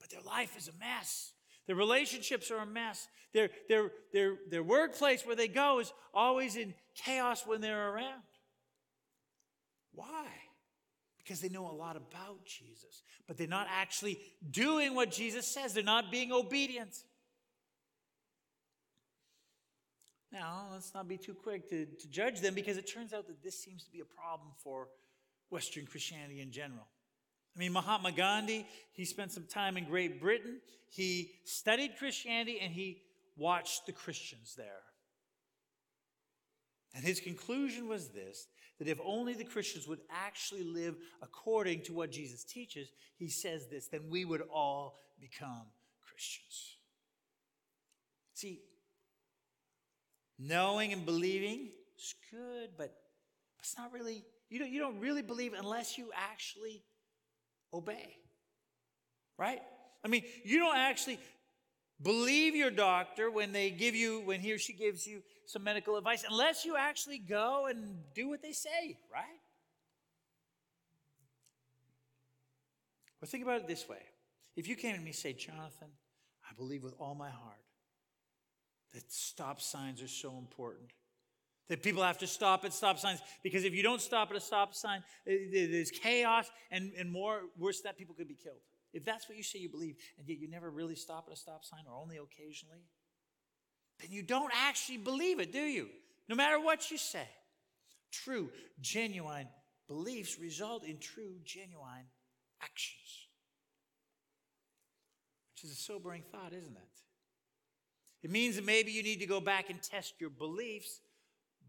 but 0.00 0.10
their 0.10 0.20
life 0.22 0.58
is 0.58 0.66
a 0.66 0.76
mess. 0.80 1.30
Their 1.68 1.76
relationships 1.76 2.50
are 2.50 2.58
a 2.58 2.66
mess. 2.66 3.06
Their, 3.32 3.50
their, 3.68 3.92
their, 4.12 4.34
their 4.50 4.62
workplace 4.64 5.24
where 5.24 5.36
they 5.36 5.46
go 5.46 5.78
is 5.78 5.92
always 6.12 6.56
in 6.56 6.74
chaos 6.96 7.46
when 7.46 7.60
they're 7.60 7.92
around. 7.92 8.22
Why? 9.96 10.26
because 11.26 11.40
they 11.40 11.48
know 11.48 11.68
a 11.68 11.74
lot 11.74 11.96
about 11.96 12.44
Jesus, 12.44 13.02
but 13.26 13.36
they're 13.36 13.48
not 13.48 13.66
actually 13.68 14.20
doing 14.48 14.94
what 14.94 15.10
Jesus 15.10 15.46
says. 15.46 15.74
They're 15.74 15.82
not 15.82 16.12
being 16.12 16.30
obedient. 16.30 16.96
Now, 20.32 20.68
let's 20.72 20.94
not 20.94 21.08
be 21.08 21.16
too 21.16 21.34
quick 21.34 21.68
to, 21.70 21.86
to 21.86 22.08
judge 22.08 22.40
them 22.40 22.54
because 22.54 22.76
it 22.76 22.82
turns 22.82 23.12
out 23.12 23.26
that 23.26 23.42
this 23.42 23.58
seems 23.58 23.82
to 23.84 23.90
be 23.90 24.00
a 24.00 24.04
problem 24.04 24.50
for 24.62 24.86
Western 25.50 25.84
Christianity 25.84 26.40
in 26.40 26.52
general. 26.52 26.86
I 27.56 27.58
mean, 27.58 27.72
Mahatma 27.72 28.12
Gandhi, 28.12 28.64
he 28.92 29.04
spent 29.04 29.32
some 29.32 29.46
time 29.46 29.76
in 29.76 29.84
Great 29.84 30.20
Britain. 30.20 30.60
He 30.90 31.32
studied 31.44 31.92
Christianity 31.98 32.60
and 32.60 32.72
he 32.72 33.02
watched 33.36 33.86
the 33.86 33.92
Christians 33.92 34.54
there. 34.56 34.82
And 36.94 37.04
his 37.04 37.18
conclusion 37.18 37.88
was 37.88 38.08
this 38.08 38.46
that 38.78 38.88
if 38.88 38.98
only 39.04 39.34
the 39.34 39.44
Christians 39.44 39.88
would 39.88 40.00
actually 40.10 40.64
live 40.64 40.96
according 41.22 41.82
to 41.82 41.92
what 41.92 42.10
Jesus 42.10 42.44
teaches, 42.44 42.88
he 43.16 43.28
says 43.28 43.68
this, 43.68 43.88
then 43.88 44.02
we 44.10 44.24
would 44.24 44.42
all 44.52 44.98
become 45.20 45.66
Christians. 46.02 46.76
See, 48.34 48.60
knowing 50.38 50.92
and 50.92 51.06
believing 51.06 51.70
is 51.96 52.14
good, 52.30 52.70
but 52.76 52.94
it's 53.58 53.76
not 53.78 53.92
really, 53.92 54.24
you 54.50 54.58
don't, 54.58 54.70
you 54.70 54.78
don't 54.78 55.00
really 55.00 55.22
believe 55.22 55.54
unless 55.54 55.96
you 55.96 56.10
actually 56.14 56.84
obey. 57.72 58.16
Right? 59.38 59.60
I 60.04 60.08
mean, 60.08 60.22
you 60.44 60.58
don't 60.58 60.76
actually 60.76 61.18
believe 62.02 62.54
your 62.54 62.70
doctor 62.70 63.30
when 63.30 63.52
they 63.52 63.70
give 63.70 63.94
you, 63.94 64.20
when 64.20 64.40
he 64.40 64.52
or 64.52 64.58
she 64.58 64.74
gives 64.74 65.06
you 65.06 65.22
some 65.46 65.62
medical 65.62 65.96
advice, 65.96 66.24
unless 66.28 66.64
you 66.64 66.76
actually 66.76 67.18
go 67.18 67.66
and 67.66 67.96
do 68.14 68.28
what 68.28 68.42
they 68.42 68.52
say, 68.52 68.98
right? 69.12 69.40
But 73.20 73.28
think 73.28 73.42
about 73.42 73.60
it 73.60 73.68
this 73.68 73.88
way. 73.88 74.02
If 74.56 74.68
you 74.68 74.76
came 74.76 74.94
to 74.94 75.00
me 75.00 75.06
and 75.06 75.14
say, 75.14 75.32
Jonathan, 75.32 75.88
I 76.48 76.54
believe 76.56 76.82
with 76.82 76.94
all 76.98 77.14
my 77.14 77.30
heart 77.30 77.58
that 78.94 79.12
stop 79.12 79.60
signs 79.60 80.02
are 80.02 80.08
so 80.08 80.36
important. 80.38 80.90
That 81.68 81.82
people 81.82 82.02
have 82.02 82.18
to 82.18 82.26
stop 82.26 82.64
at 82.64 82.72
stop 82.72 82.98
signs 82.98 83.20
because 83.42 83.64
if 83.64 83.74
you 83.74 83.82
don't 83.82 84.00
stop 84.00 84.30
at 84.30 84.36
a 84.36 84.40
stop 84.40 84.74
sign, 84.74 85.02
eh, 85.26 85.32
eh, 85.32 85.66
there's 85.70 85.90
chaos 85.90 86.48
and, 86.70 86.92
and 86.96 87.10
more 87.10 87.40
worse 87.58 87.80
that 87.80 87.98
people 87.98 88.14
could 88.14 88.28
be 88.28 88.36
killed. 88.36 88.60
If 88.92 89.04
that's 89.04 89.28
what 89.28 89.36
you 89.36 89.42
say 89.42 89.58
you 89.58 89.68
believe, 89.68 89.96
and 90.16 90.28
yet 90.28 90.38
you 90.38 90.48
never 90.48 90.70
really 90.70 90.94
stop 90.94 91.24
at 91.26 91.32
a 91.32 91.36
stop 91.36 91.64
sign 91.64 91.80
or 91.88 92.00
only 92.00 92.16
occasionally, 92.18 92.84
then 94.00 94.10
you 94.10 94.22
don't 94.22 94.52
actually 94.54 94.98
believe 94.98 95.40
it, 95.40 95.52
do 95.52 95.60
you? 95.60 95.88
No 96.28 96.36
matter 96.36 96.60
what 96.60 96.90
you 96.90 96.98
say. 96.98 97.26
True, 98.10 98.50
genuine 98.80 99.48
beliefs 99.88 100.38
result 100.38 100.84
in 100.84 100.98
true, 100.98 101.36
genuine 101.44 102.06
actions. 102.62 103.28
Which 105.54 105.64
is 105.64 105.72
a 105.72 105.80
sobering 105.80 106.22
thought, 106.30 106.52
isn't 106.52 106.76
it? 106.76 106.96
It 108.22 108.30
means 108.30 108.56
that 108.56 108.64
maybe 108.64 108.92
you 108.92 109.02
need 109.02 109.20
to 109.20 109.26
go 109.26 109.40
back 109.40 109.70
and 109.70 109.80
test 109.82 110.14
your 110.18 110.30
beliefs 110.30 111.00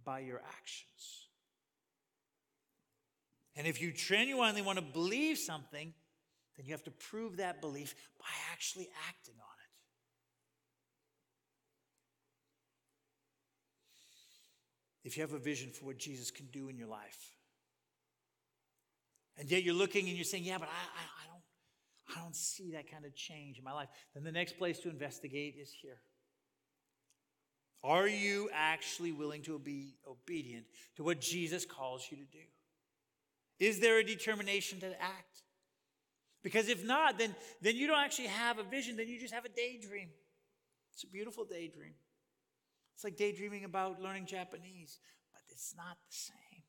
by 0.04 0.20
your 0.20 0.42
actions. 0.58 1.28
And 3.56 3.68
if 3.68 3.82
you 3.82 3.92
genuinely 3.92 4.62
want 4.62 4.78
to 4.78 4.84
believe 4.84 5.38
something, 5.38 5.94
then 6.56 6.66
you 6.66 6.74
have 6.74 6.84
to 6.84 6.92
prove 6.92 7.38
that 7.38 7.62
belief 7.62 7.96
by 8.20 8.26
actually 8.52 8.90
acting 9.08 9.36
on 9.40 9.46
it. 9.46 9.57
If 15.08 15.16
you 15.16 15.22
have 15.22 15.32
a 15.32 15.40
vision 15.40 15.70
for 15.72 15.86
what 15.86 15.98
Jesus 15.98 16.32
can 16.32 16.48
do 16.48 16.68
in 16.68 16.78
your 16.78 16.90
life, 16.90 17.34
and 19.38 19.50
yet 19.50 19.64
you're 19.64 19.74
looking 19.74 20.06
and 20.10 20.18
you're 20.18 20.26
saying, 20.26 20.44
Yeah, 20.44 20.58
but 20.58 20.68
I, 20.68 20.72
I, 20.72 21.24
I 21.24 21.28
don't, 21.32 22.18
I 22.18 22.24
don't 22.26 22.36
see 22.36 22.72
that 22.72 22.92
kind 22.92 23.06
of 23.06 23.16
change 23.16 23.58
in 23.58 23.64
my 23.64 23.72
life, 23.72 23.88
then 24.14 24.26
the 24.26 24.34
next 24.34 24.58
place 24.58 24.80
to 24.80 24.90
investigate 24.90 25.56
is 25.58 25.72
here. 25.82 26.00
Are 27.86 28.06
you 28.06 28.50
actually 28.54 29.14
willing 29.14 29.44
to 29.44 29.58
be 29.58 29.96
obedient 30.06 30.66
to 30.98 31.04
what 31.04 31.22
Jesus 31.22 31.64
calls 31.64 32.06
you 32.12 32.18
to 32.18 32.26
do? 32.26 32.44
Is 33.60 33.80
there 33.80 34.00
a 34.00 34.04
determination 34.04 34.82
to 34.82 34.88
act? 35.02 35.44
Because 36.44 36.68
if 36.68 36.86
not, 36.86 37.18
then, 37.18 37.34
then 37.62 37.78
you 37.78 37.88
don't 37.88 38.00
actually 38.00 38.28
have 38.28 38.60
a 38.60 38.64
vision, 38.64 38.98
then 38.98 39.08
you 39.08 39.22
just 39.22 39.34
have 39.34 39.46
a 39.46 39.50
daydream. 39.50 40.10
It's 40.92 41.06
a 41.06 41.08
beautiful 41.08 41.46
daydream. 41.46 41.94
It's 42.98 43.04
like 43.04 43.16
daydreaming 43.16 43.64
about 43.64 44.02
learning 44.02 44.26
Japanese, 44.26 44.98
but 45.32 45.44
it's 45.50 45.76
not 45.78 45.98
the 46.10 46.16
same. 46.16 46.64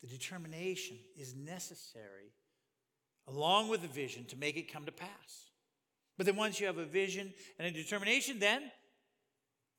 The 0.00 0.08
determination 0.08 0.96
is 1.18 1.34
necessary 1.36 2.32
along 3.26 3.68
with 3.68 3.82
the 3.82 3.88
vision 3.88 4.24
to 4.24 4.38
make 4.38 4.56
it 4.56 4.72
come 4.72 4.86
to 4.86 4.90
pass. 4.90 5.50
But 6.16 6.24
then 6.24 6.36
once 6.36 6.58
you 6.58 6.66
have 6.66 6.78
a 6.78 6.86
vision 6.86 7.34
and 7.58 7.68
a 7.68 7.70
determination, 7.70 8.38
then 8.38 8.62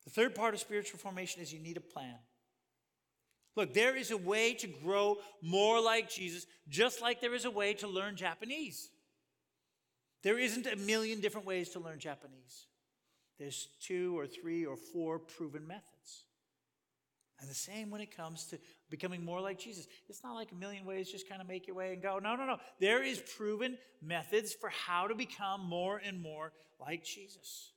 the 0.04 0.12
third 0.12 0.36
part 0.36 0.54
of 0.54 0.60
spiritual 0.60 1.00
formation 1.00 1.42
is 1.42 1.52
you 1.52 1.58
need 1.58 1.78
a 1.78 1.82
plan. 1.82 2.20
Look, 3.56 3.74
there 3.74 3.96
is 3.96 4.12
a 4.12 4.18
way 4.18 4.54
to 4.54 4.68
grow 4.68 5.18
more 5.42 5.82
like 5.82 6.12
Jesus, 6.12 6.46
just 6.68 7.02
like 7.02 7.22
there 7.22 7.34
is 7.34 7.46
a 7.46 7.50
way 7.50 7.74
to 7.74 7.88
learn 7.88 8.16
Japanese. 8.16 8.92
There 10.22 10.38
isn't 10.38 10.68
a 10.68 10.76
million 10.76 11.22
different 11.22 11.48
ways 11.48 11.70
to 11.70 11.80
learn 11.80 11.98
Japanese. 11.98 12.68
There's 13.40 13.70
two 13.82 14.20
or 14.20 14.28
three 14.28 14.66
or 14.66 14.76
four 14.76 15.18
proven 15.18 15.66
methods. 15.66 16.26
And 17.40 17.50
the 17.50 17.56
same 17.56 17.90
when 17.90 18.02
it 18.02 18.16
comes 18.16 18.46
to 18.48 18.60
becoming 18.90 19.24
more 19.24 19.40
like 19.40 19.58
Jesus. 19.58 19.88
It's 20.10 20.24
not 20.24 20.36
like 20.36 20.52
a 20.52 20.56
million 20.56 20.86
ways, 20.86 21.10
just 21.10 21.30
kind 21.30 21.42
of 21.42 21.48
make 21.48 21.68
your 21.68 21.76
way 21.76 21.94
and 21.94 22.02
go. 22.02 22.20
No, 22.20 22.36
no, 22.36 22.46
no. 22.46 22.58
There 22.80 23.02
is 23.02 23.24
proven 23.38 23.78
methods 24.02 24.54
for 24.54 24.70
how 24.70 25.08
to 25.08 25.16
become 25.16 25.66
more 25.66 26.02
and 26.04 26.22
more 26.22 26.52
like 26.82 27.06
Jesus. 27.06 27.72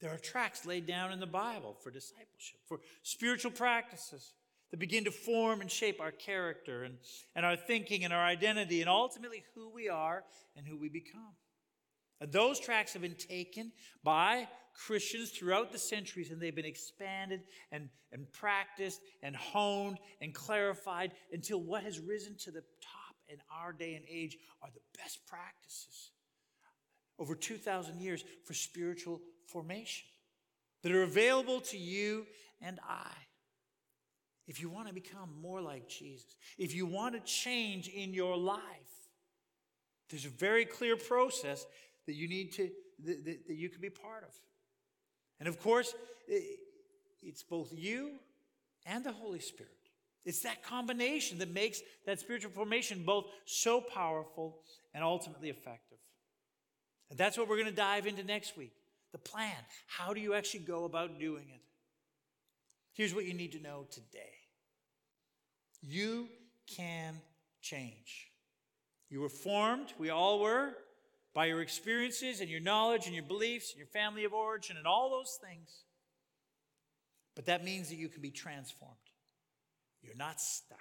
There 0.00 0.10
are 0.10 0.18
tracks 0.18 0.66
laid 0.66 0.86
down 0.86 1.12
in 1.12 1.18
the 1.18 1.26
Bible 1.26 1.74
for 1.82 1.90
discipleship, 1.90 2.60
for 2.66 2.78
spiritual 3.02 3.50
practices 3.50 4.34
that 4.70 4.78
begin 4.78 5.04
to 5.04 5.10
form 5.10 5.60
and 5.60 5.70
shape 5.70 6.00
our 6.00 6.12
character 6.12 6.84
and, 6.84 6.98
and 7.34 7.46
our 7.46 7.56
thinking 7.56 8.04
and 8.04 8.12
our 8.12 8.24
identity 8.24 8.82
and 8.82 8.90
ultimately 8.90 9.42
who 9.54 9.68
we 9.68 9.88
are 9.88 10.22
and 10.56 10.66
who 10.66 10.76
we 10.76 10.88
become. 10.88 11.34
And 12.20 12.32
those 12.32 12.58
tracks 12.58 12.92
have 12.94 13.02
been 13.02 13.14
taken 13.14 13.72
by 14.02 14.48
Christians 14.74 15.30
throughout 15.30 15.72
the 15.72 15.78
centuries 15.78 16.30
and 16.30 16.40
they've 16.40 16.54
been 16.54 16.64
expanded 16.64 17.42
and, 17.72 17.88
and 18.12 18.30
practiced 18.32 19.00
and 19.22 19.34
honed 19.34 19.98
and 20.20 20.34
clarified 20.34 21.12
until 21.32 21.60
what 21.60 21.82
has 21.82 21.98
risen 21.98 22.36
to 22.40 22.50
the 22.50 22.62
top 22.82 23.16
in 23.28 23.38
our 23.50 23.72
day 23.72 23.94
and 23.94 24.04
age 24.10 24.36
are 24.62 24.70
the 24.72 24.98
best 24.98 25.26
practices 25.26 26.10
over 27.18 27.34
2,000 27.34 28.00
years 28.00 28.24
for 28.44 28.54
spiritual 28.54 29.20
formation 29.46 30.06
that 30.82 30.92
are 30.92 31.02
available 31.02 31.60
to 31.60 31.78
you 31.78 32.26
and 32.60 32.78
I. 32.86 33.12
If 34.46 34.60
you 34.60 34.68
want 34.68 34.88
to 34.88 34.94
become 34.94 35.30
more 35.40 35.60
like 35.60 35.88
Jesus, 35.88 36.36
if 36.56 36.74
you 36.74 36.86
want 36.86 37.14
to 37.14 37.20
change 37.20 37.88
in 37.88 38.14
your 38.14 38.36
life, 38.36 38.60
there's 40.08 40.24
a 40.24 40.30
very 40.30 40.64
clear 40.64 40.96
process 40.96 41.66
that 42.06 42.14
you 42.14 42.28
need 42.28 42.52
to, 42.52 42.70
that, 43.04 43.24
that, 43.24 43.46
that 43.48 43.54
you 43.54 43.68
can 43.68 43.80
be 43.80 43.90
part 43.90 44.24
of. 44.24 44.34
And 45.38 45.48
of 45.48 45.60
course, 45.60 45.94
it's 47.22 47.42
both 47.42 47.72
you 47.72 48.12
and 48.86 49.04
the 49.04 49.12
Holy 49.12 49.40
Spirit. 49.40 49.72
It's 50.24 50.40
that 50.40 50.64
combination 50.64 51.38
that 51.38 51.52
makes 51.52 51.82
that 52.04 52.18
spiritual 52.18 52.50
formation 52.50 53.04
both 53.04 53.26
so 53.44 53.80
powerful 53.80 54.58
and 54.92 55.04
ultimately 55.04 55.50
effective. 55.50 55.98
And 57.10 57.18
that's 57.18 57.38
what 57.38 57.48
we're 57.48 57.56
going 57.56 57.68
to 57.68 57.72
dive 57.72 58.06
into 58.06 58.24
next 58.24 58.56
week 58.56 58.72
the 59.12 59.18
plan. 59.18 59.54
How 59.86 60.12
do 60.12 60.20
you 60.20 60.34
actually 60.34 60.60
go 60.60 60.84
about 60.84 61.18
doing 61.20 61.44
it? 61.48 61.60
Here's 62.92 63.14
what 63.14 63.24
you 63.24 63.34
need 63.34 63.52
to 63.52 63.60
know 63.60 63.86
today 63.90 64.32
you 65.82 66.28
can 66.66 67.14
change. 67.62 68.30
You 69.08 69.20
were 69.20 69.28
formed, 69.28 69.92
we 69.98 70.10
all 70.10 70.40
were, 70.40 70.74
by 71.36 71.44
your 71.44 71.60
experiences 71.60 72.40
and 72.40 72.48
your 72.48 72.60
knowledge 72.60 73.04
and 73.04 73.14
your 73.14 73.22
beliefs 73.22 73.70
and 73.70 73.78
your 73.78 73.86
family 73.88 74.24
of 74.24 74.32
origin 74.32 74.78
and 74.78 74.86
all 74.86 75.10
those 75.10 75.38
things. 75.46 75.82
But 77.34 77.44
that 77.44 77.62
means 77.62 77.90
that 77.90 77.96
you 77.96 78.08
can 78.08 78.22
be 78.22 78.30
transformed. 78.30 78.94
You're 80.00 80.16
not 80.16 80.40
stuck. 80.40 80.78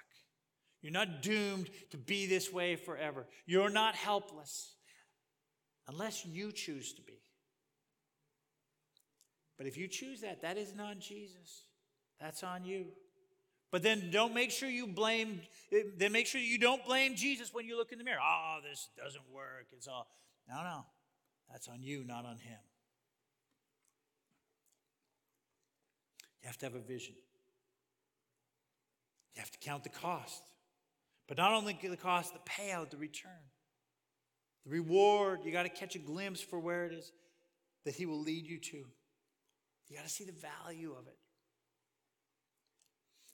You're 0.81 0.93
not 0.93 1.21
doomed 1.21 1.69
to 1.91 1.97
be 1.97 2.25
this 2.25 2.53
way 2.53 2.77
forever. 2.77 3.27
You're 3.45 3.69
not 3.69 3.95
helpless 3.95 4.75
unless 5.89 6.25
you 6.25 6.53
choose 6.53 6.93
to 6.93 7.01
be. 7.01 7.19
But 9.57 9.67
if 9.67 9.75
you 9.75 9.89
choose 9.89 10.21
that, 10.21 10.41
that 10.43 10.57
isn't 10.57 10.79
on 10.79 11.01
Jesus. 11.01 11.65
That's 12.21 12.43
on 12.43 12.63
you. 12.63 12.85
But 13.73 13.83
then 13.83 14.09
don't 14.09 14.33
make 14.33 14.51
sure 14.51 14.69
you 14.69 14.87
blame, 14.87 15.41
then 15.97 16.13
make 16.13 16.27
sure 16.27 16.39
you 16.39 16.59
don't 16.59 16.85
blame 16.85 17.17
Jesus 17.17 17.53
when 17.53 17.65
you 17.65 17.75
look 17.75 17.91
in 17.91 17.97
the 17.97 18.05
mirror. 18.05 18.21
Oh, 18.23 18.59
this 18.63 18.87
doesn't 18.97 19.29
work. 19.33 19.67
It's 19.73 19.89
all. 19.89 20.07
No, 20.47 20.63
no. 20.63 20.85
That's 21.51 21.67
on 21.67 21.81
you, 21.81 22.03
not 22.03 22.25
on 22.25 22.37
him. 22.37 22.59
You 26.41 26.47
have 26.47 26.57
to 26.59 26.65
have 26.65 26.75
a 26.75 26.79
vision. 26.79 27.15
You 29.35 29.41
have 29.41 29.51
to 29.51 29.57
count 29.57 29.83
the 29.83 29.89
cost. 29.89 30.43
But 31.27 31.37
not 31.37 31.53
only 31.53 31.77
the 31.81 31.97
cost, 31.97 32.33
the 32.33 32.39
payout, 32.39 32.91
the 32.91 32.97
return, 32.97 33.31
the 34.63 34.71
reward. 34.71 35.39
You 35.43 35.51
got 35.51 35.63
to 35.63 35.69
catch 35.69 35.95
a 35.95 35.99
glimpse 35.99 36.41
for 36.41 36.59
where 36.59 36.85
it 36.85 36.93
is 36.93 37.11
that 37.83 37.95
He 37.95 38.05
will 38.05 38.21
lead 38.21 38.45
you 38.45 38.59
to. 38.59 38.77
You 39.89 39.95
got 39.95 40.03
to 40.03 40.09
see 40.09 40.23
the 40.23 40.33
value 40.33 40.91
of 40.91 41.07
it. 41.07 41.17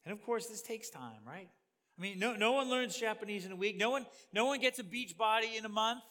And 0.06 0.14
of 0.14 0.24
course, 0.24 0.48
this 0.48 0.62
takes 0.62 0.90
time, 0.90 1.20
right? 1.26 1.50
I 1.98 2.02
mean, 2.02 2.18
no, 2.18 2.36
no 2.36 2.54
one 2.54 2.70
learns 2.70 2.98
Japanese 2.98 3.46
in 3.46 3.52
a 3.52 3.56
week. 3.56 3.78
No 3.78 3.90
one, 3.90 4.06
no 4.34 4.46
one 4.46 4.60
gets 4.60 4.80
a 4.80 4.84
beach 4.84 5.18
body 5.18 5.58
in 5.58 5.66
a 5.66 5.70
month. 5.70 6.02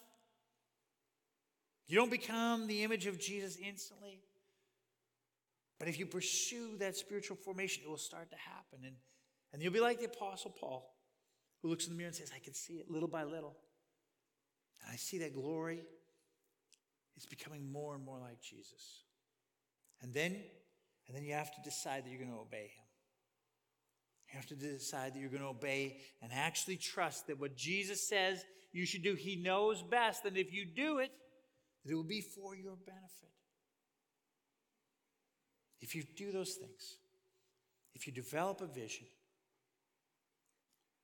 You 1.90 1.96
don't 1.96 2.10
become 2.10 2.68
the 2.68 2.84
image 2.84 3.08
of 3.08 3.18
Jesus 3.18 3.56
instantly. 3.56 4.20
But 5.80 5.88
if 5.88 5.98
you 5.98 6.06
pursue 6.06 6.76
that 6.78 6.96
spiritual 6.96 7.36
formation, 7.36 7.82
it 7.84 7.90
will 7.90 7.96
start 7.96 8.30
to 8.30 8.36
happen. 8.36 8.78
And, 8.84 8.94
and 9.52 9.60
you'll 9.60 9.72
be 9.72 9.80
like 9.80 9.98
the 9.98 10.04
Apostle 10.04 10.54
Paul, 10.60 10.88
who 11.60 11.68
looks 11.68 11.86
in 11.86 11.92
the 11.92 11.96
mirror 11.98 12.06
and 12.06 12.14
says, 12.14 12.30
I 12.32 12.38
can 12.38 12.54
see 12.54 12.74
it 12.74 12.88
little 12.88 13.08
by 13.08 13.24
little. 13.24 13.56
And 14.84 14.92
I 14.92 14.94
see 14.94 15.18
that 15.18 15.34
glory 15.34 15.82
is 17.16 17.26
becoming 17.26 17.72
more 17.72 17.96
and 17.96 18.04
more 18.04 18.20
like 18.20 18.40
Jesus. 18.40 19.02
And 20.00 20.14
then, 20.14 20.36
and 21.08 21.16
then 21.16 21.24
you 21.24 21.32
have 21.32 21.52
to 21.56 21.60
decide 21.64 22.04
that 22.04 22.10
you're 22.10 22.20
going 22.20 22.30
to 22.30 22.38
obey 22.38 22.70
him. 22.76 22.86
You 24.28 24.36
have 24.36 24.46
to 24.46 24.54
decide 24.54 25.14
that 25.14 25.18
you're 25.18 25.28
going 25.28 25.42
to 25.42 25.48
obey 25.48 25.96
and 26.22 26.30
actually 26.32 26.76
trust 26.76 27.26
that 27.26 27.40
what 27.40 27.56
Jesus 27.56 28.08
says 28.08 28.44
you 28.70 28.86
should 28.86 29.02
do, 29.02 29.14
he 29.14 29.34
knows 29.34 29.82
best. 29.82 30.24
And 30.24 30.36
if 30.36 30.52
you 30.52 30.64
do 30.64 31.00
it, 31.00 31.10
that 31.84 31.92
it 31.92 31.94
will 31.94 32.02
be 32.02 32.20
for 32.20 32.54
your 32.54 32.76
benefit. 32.76 33.30
If 35.80 35.94
you 35.94 36.02
do 36.16 36.30
those 36.30 36.54
things, 36.54 36.98
if 37.94 38.06
you 38.06 38.12
develop 38.12 38.60
a 38.60 38.66
vision, 38.66 39.06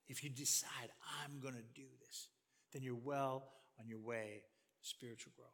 if 0.09 0.23
you 0.23 0.31
decide, 0.31 0.91
I'm 1.25 1.41
going 1.41 1.55
to 1.55 1.65
do 1.75 1.87
this, 2.07 2.29
then 2.73 2.83
you're 2.83 2.95
well 2.95 3.45
on 3.81 3.89
your 3.89 3.99
way 3.99 4.43
to 4.81 4.89
spiritual 4.89 5.33
growth. 5.37 5.51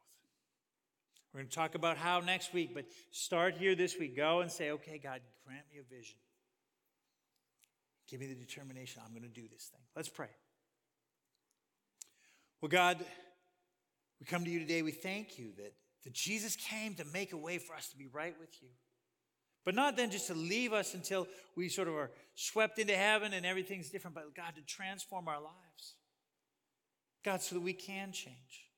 We're 1.33 1.39
going 1.39 1.49
to 1.49 1.55
talk 1.55 1.73
about 1.73 1.97
how 1.97 2.19
next 2.19 2.53
week, 2.53 2.75
but 2.75 2.85
start 3.09 3.55
here 3.57 3.73
this 3.73 3.97
week. 3.97 4.15
Go 4.15 4.41
and 4.41 4.51
say, 4.51 4.69
okay, 4.71 4.99
God, 5.01 5.21
grant 5.45 5.63
me 5.73 5.79
a 5.79 5.95
vision. 5.95 6.17
Give 8.07 8.19
me 8.19 8.27
the 8.27 8.35
determination. 8.35 9.01
I'm 9.03 9.11
going 9.11 9.23
to 9.23 9.41
do 9.41 9.47
this 9.51 9.65
thing. 9.65 9.81
Let's 9.95 10.09
pray. 10.09 10.29
Well, 12.61 12.69
God, 12.69 13.03
we 14.23 14.27
come 14.27 14.45
to 14.45 14.49
you 14.49 14.59
today. 14.59 14.81
We 14.81 14.91
thank 14.91 15.37
you 15.37 15.49
that, 15.57 15.73
that 16.05 16.13
Jesus 16.13 16.55
came 16.55 16.95
to 16.95 17.03
make 17.03 17.33
a 17.33 17.37
way 17.37 17.57
for 17.57 17.75
us 17.75 17.89
to 17.89 17.97
be 17.97 18.07
right 18.07 18.33
with 18.39 18.61
you. 18.61 18.69
But 19.65 19.75
not 19.75 19.97
then 19.97 20.11
just 20.11 20.27
to 20.27 20.33
leave 20.33 20.71
us 20.71 20.93
until 20.93 21.27
we 21.57 21.67
sort 21.67 21.89
of 21.89 21.95
are 21.95 22.09
swept 22.33 22.79
into 22.79 22.95
heaven 22.95 23.33
and 23.33 23.45
everything's 23.45 23.89
different, 23.89 24.15
but 24.15 24.33
God, 24.33 24.55
to 24.55 24.61
transform 24.61 25.27
our 25.27 25.41
lives. 25.41 25.95
God, 27.25 27.41
so 27.41 27.55
that 27.55 27.61
we 27.61 27.73
can 27.73 28.13
change, 28.13 28.69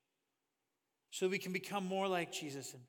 so 1.11 1.25
that 1.25 1.31
we 1.31 1.37
can 1.37 1.53
become 1.53 1.85
more 1.85 2.07
like 2.07 2.31
Jesus 2.31 2.73
and 2.73 2.81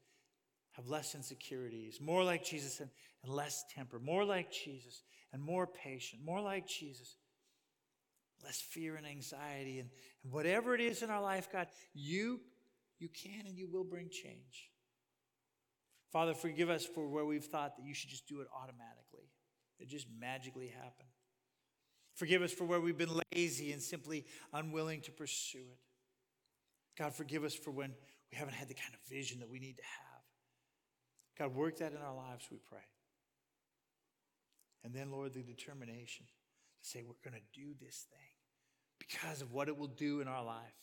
have 0.73 0.89
less 0.89 1.15
insecurities, 1.15 2.01
more 2.01 2.25
like 2.25 2.43
Jesus 2.43 2.81
and, 2.81 2.89
and 3.23 3.33
less 3.35 3.65
temper, 3.75 3.99
more 3.99 4.25
like 4.25 4.51
Jesus 4.51 5.03
and 5.35 5.43
more 5.43 5.67
patient, 5.67 6.23
more 6.25 6.41
like 6.41 6.67
Jesus, 6.67 7.17
less 8.45 8.61
fear 8.61 8.97
and 8.97 9.07
anxiety. 9.07 9.79
And, 9.79 9.91
and 10.23 10.33
whatever 10.33 10.75
it 10.75 10.81
is 10.81 11.03
in 11.03 11.11
our 11.11 11.23
life, 11.23 11.49
God, 11.53 11.69
you, 11.95 12.41
you 12.99 13.09
can 13.09 13.47
and 13.47 13.57
you 13.59 13.69
will 13.69 13.85
bring 13.85 14.09
change. 14.09 14.71
Father, 16.13 16.35
forgive 16.35 16.71
us 16.71 16.87
for 16.87 17.09
where 17.09 17.25
we've 17.25 17.45
thought 17.45 17.77
that 17.77 17.85
you 17.85 17.95
should 17.95 18.11
just 18.11 18.27
do 18.27 18.41
it 18.41 18.49
automatically, 18.55 19.31
it 19.79 19.89
just 19.89 20.07
magically 20.19 20.69
happen. 20.69 21.07
Forgive 22.15 22.41
us 22.41 22.53
for 22.53 22.65
where 22.65 22.81
we've 22.81 22.97
been 22.97 23.21
lazy 23.35 23.73
and 23.73 23.83
simply 23.83 24.25
unwilling 24.55 25.03
to 25.03 25.13
pursue 25.13 25.59
it. 25.59 25.79
God, 26.97 27.15
forgive 27.15 27.45
us 27.45 27.55
for 27.55 27.71
when 27.71 27.93
we 28.33 28.39
haven't 28.39 28.55
had 28.55 28.69
the 28.69 28.75
kind 28.75 28.95
of 28.95 29.01
vision 29.07 29.41
that 29.41 29.51
we 29.51 29.59
need 29.59 29.77
to 29.77 29.83
have. 29.83 31.51
God, 31.51 31.55
work 31.55 31.77
that 31.79 31.93
in 31.93 31.99
our 31.99 32.15
lives, 32.15 32.47
we 32.51 32.57
pray. 32.57 32.81
And 34.83 34.95
then, 34.95 35.11
Lord, 35.11 35.35
the 35.35 35.43
determination 35.43 36.25
say 36.87 37.03
we're 37.03 37.29
going 37.29 37.41
to 37.41 37.61
do 37.61 37.75
this 37.81 38.07
thing 38.11 38.29
because 38.99 39.43
of 39.43 39.53
what 39.53 39.69
it 39.69 39.77
will 39.77 39.87
do 39.87 40.21
in 40.21 40.29
our 40.29 40.45
life. 40.45 40.75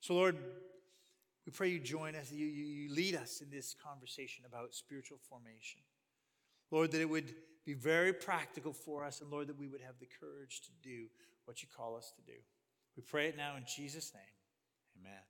So, 0.00 0.14
Lord, 0.14 0.36
we 1.46 1.52
pray 1.52 1.68
you 1.68 1.80
join 1.80 2.14
us, 2.14 2.30
you, 2.30 2.46
you, 2.46 2.64
you 2.64 2.94
lead 2.94 3.14
us 3.14 3.40
in 3.40 3.50
this 3.50 3.74
conversation 3.84 4.44
about 4.46 4.74
spiritual 4.74 5.18
formation. 5.28 5.80
Lord, 6.70 6.92
that 6.92 7.00
it 7.00 7.08
would 7.08 7.34
be 7.64 7.74
very 7.74 8.12
practical 8.12 8.72
for 8.72 9.04
us, 9.04 9.20
and 9.20 9.30
Lord, 9.30 9.48
that 9.48 9.58
we 9.58 9.68
would 9.68 9.80
have 9.80 9.94
the 10.00 10.08
courage 10.20 10.62
to 10.62 10.70
do 10.82 11.06
what 11.44 11.62
you 11.62 11.68
call 11.76 11.96
us 11.96 12.12
to 12.16 12.22
do. 12.22 12.38
We 12.96 13.02
pray 13.02 13.28
it 13.28 13.36
now 13.36 13.56
in 13.56 13.64
Jesus' 13.64 14.12
name. 14.14 14.22
Amen. 15.00 15.20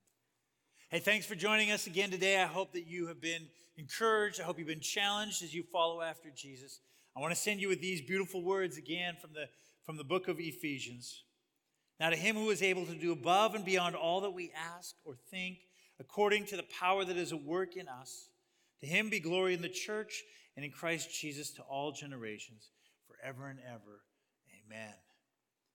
Hey, 0.90 0.98
thanks 0.98 1.24
for 1.24 1.34
joining 1.34 1.70
us 1.70 1.86
again 1.86 2.10
today. 2.10 2.40
I 2.42 2.46
hope 2.46 2.72
that 2.72 2.86
you 2.86 3.06
have 3.06 3.20
been 3.20 3.46
encouraged. 3.76 4.40
I 4.40 4.44
hope 4.44 4.58
you've 4.58 4.68
been 4.68 4.80
challenged 4.80 5.42
as 5.42 5.54
you 5.54 5.62
follow 5.62 6.02
after 6.02 6.28
Jesus. 6.30 6.80
I 7.16 7.20
want 7.20 7.34
to 7.34 7.40
send 7.40 7.60
you 7.60 7.68
with 7.68 7.80
these 7.80 8.00
beautiful 8.00 8.42
words 8.42 8.76
again 8.78 9.16
from 9.20 9.32
the, 9.34 9.48
from 9.84 9.96
the 9.96 10.04
book 10.04 10.28
of 10.28 10.40
Ephesians. 10.40 11.24
Now, 12.00 12.10
to 12.10 12.16
him 12.16 12.36
who 12.36 12.50
is 12.50 12.62
able 12.62 12.86
to 12.86 12.94
do 12.94 13.12
above 13.12 13.54
and 13.54 13.64
beyond 13.64 13.94
all 13.94 14.22
that 14.22 14.30
we 14.30 14.52
ask 14.76 14.94
or 15.04 15.14
think, 15.30 15.58
according 16.00 16.46
to 16.46 16.56
the 16.56 16.64
power 16.80 17.04
that 17.04 17.16
is 17.16 17.32
at 17.32 17.42
work 17.44 17.76
in 17.76 17.86
us. 17.88 18.28
To 18.80 18.86
him 18.86 19.10
be 19.10 19.20
glory 19.20 19.54
in 19.54 19.62
the 19.62 19.68
church 19.68 20.22
and 20.56 20.64
in 20.64 20.72
Christ 20.72 21.08
Jesus 21.20 21.52
to 21.52 21.62
all 21.62 21.92
generations, 21.92 22.70
forever 23.06 23.48
and 23.48 23.60
ever. 23.66 24.02
Amen. 24.66 24.94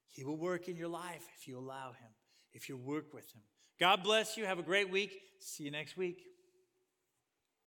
He 0.10 0.26
will 0.26 0.38
work 0.38 0.68
in 0.68 0.76
your 0.76 0.90
life 0.90 1.24
if 1.40 1.48
you 1.48 1.58
allow 1.58 1.90
him, 1.90 2.10
if 2.54 2.68
you 2.68 2.76
work 2.76 3.14
with 3.14 3.32
him. 3.34 3.42
God 3.80 4.04
bless 4.04 4.36
you. 4.36 4.46
Have 4.46 4.60
a 4.60 4.64
great 4.64 4.90
week. 4.90 5.14
See 5.40 5.64
you 5.64 5.72
next 5.72 5.96
week. 5.96 6.37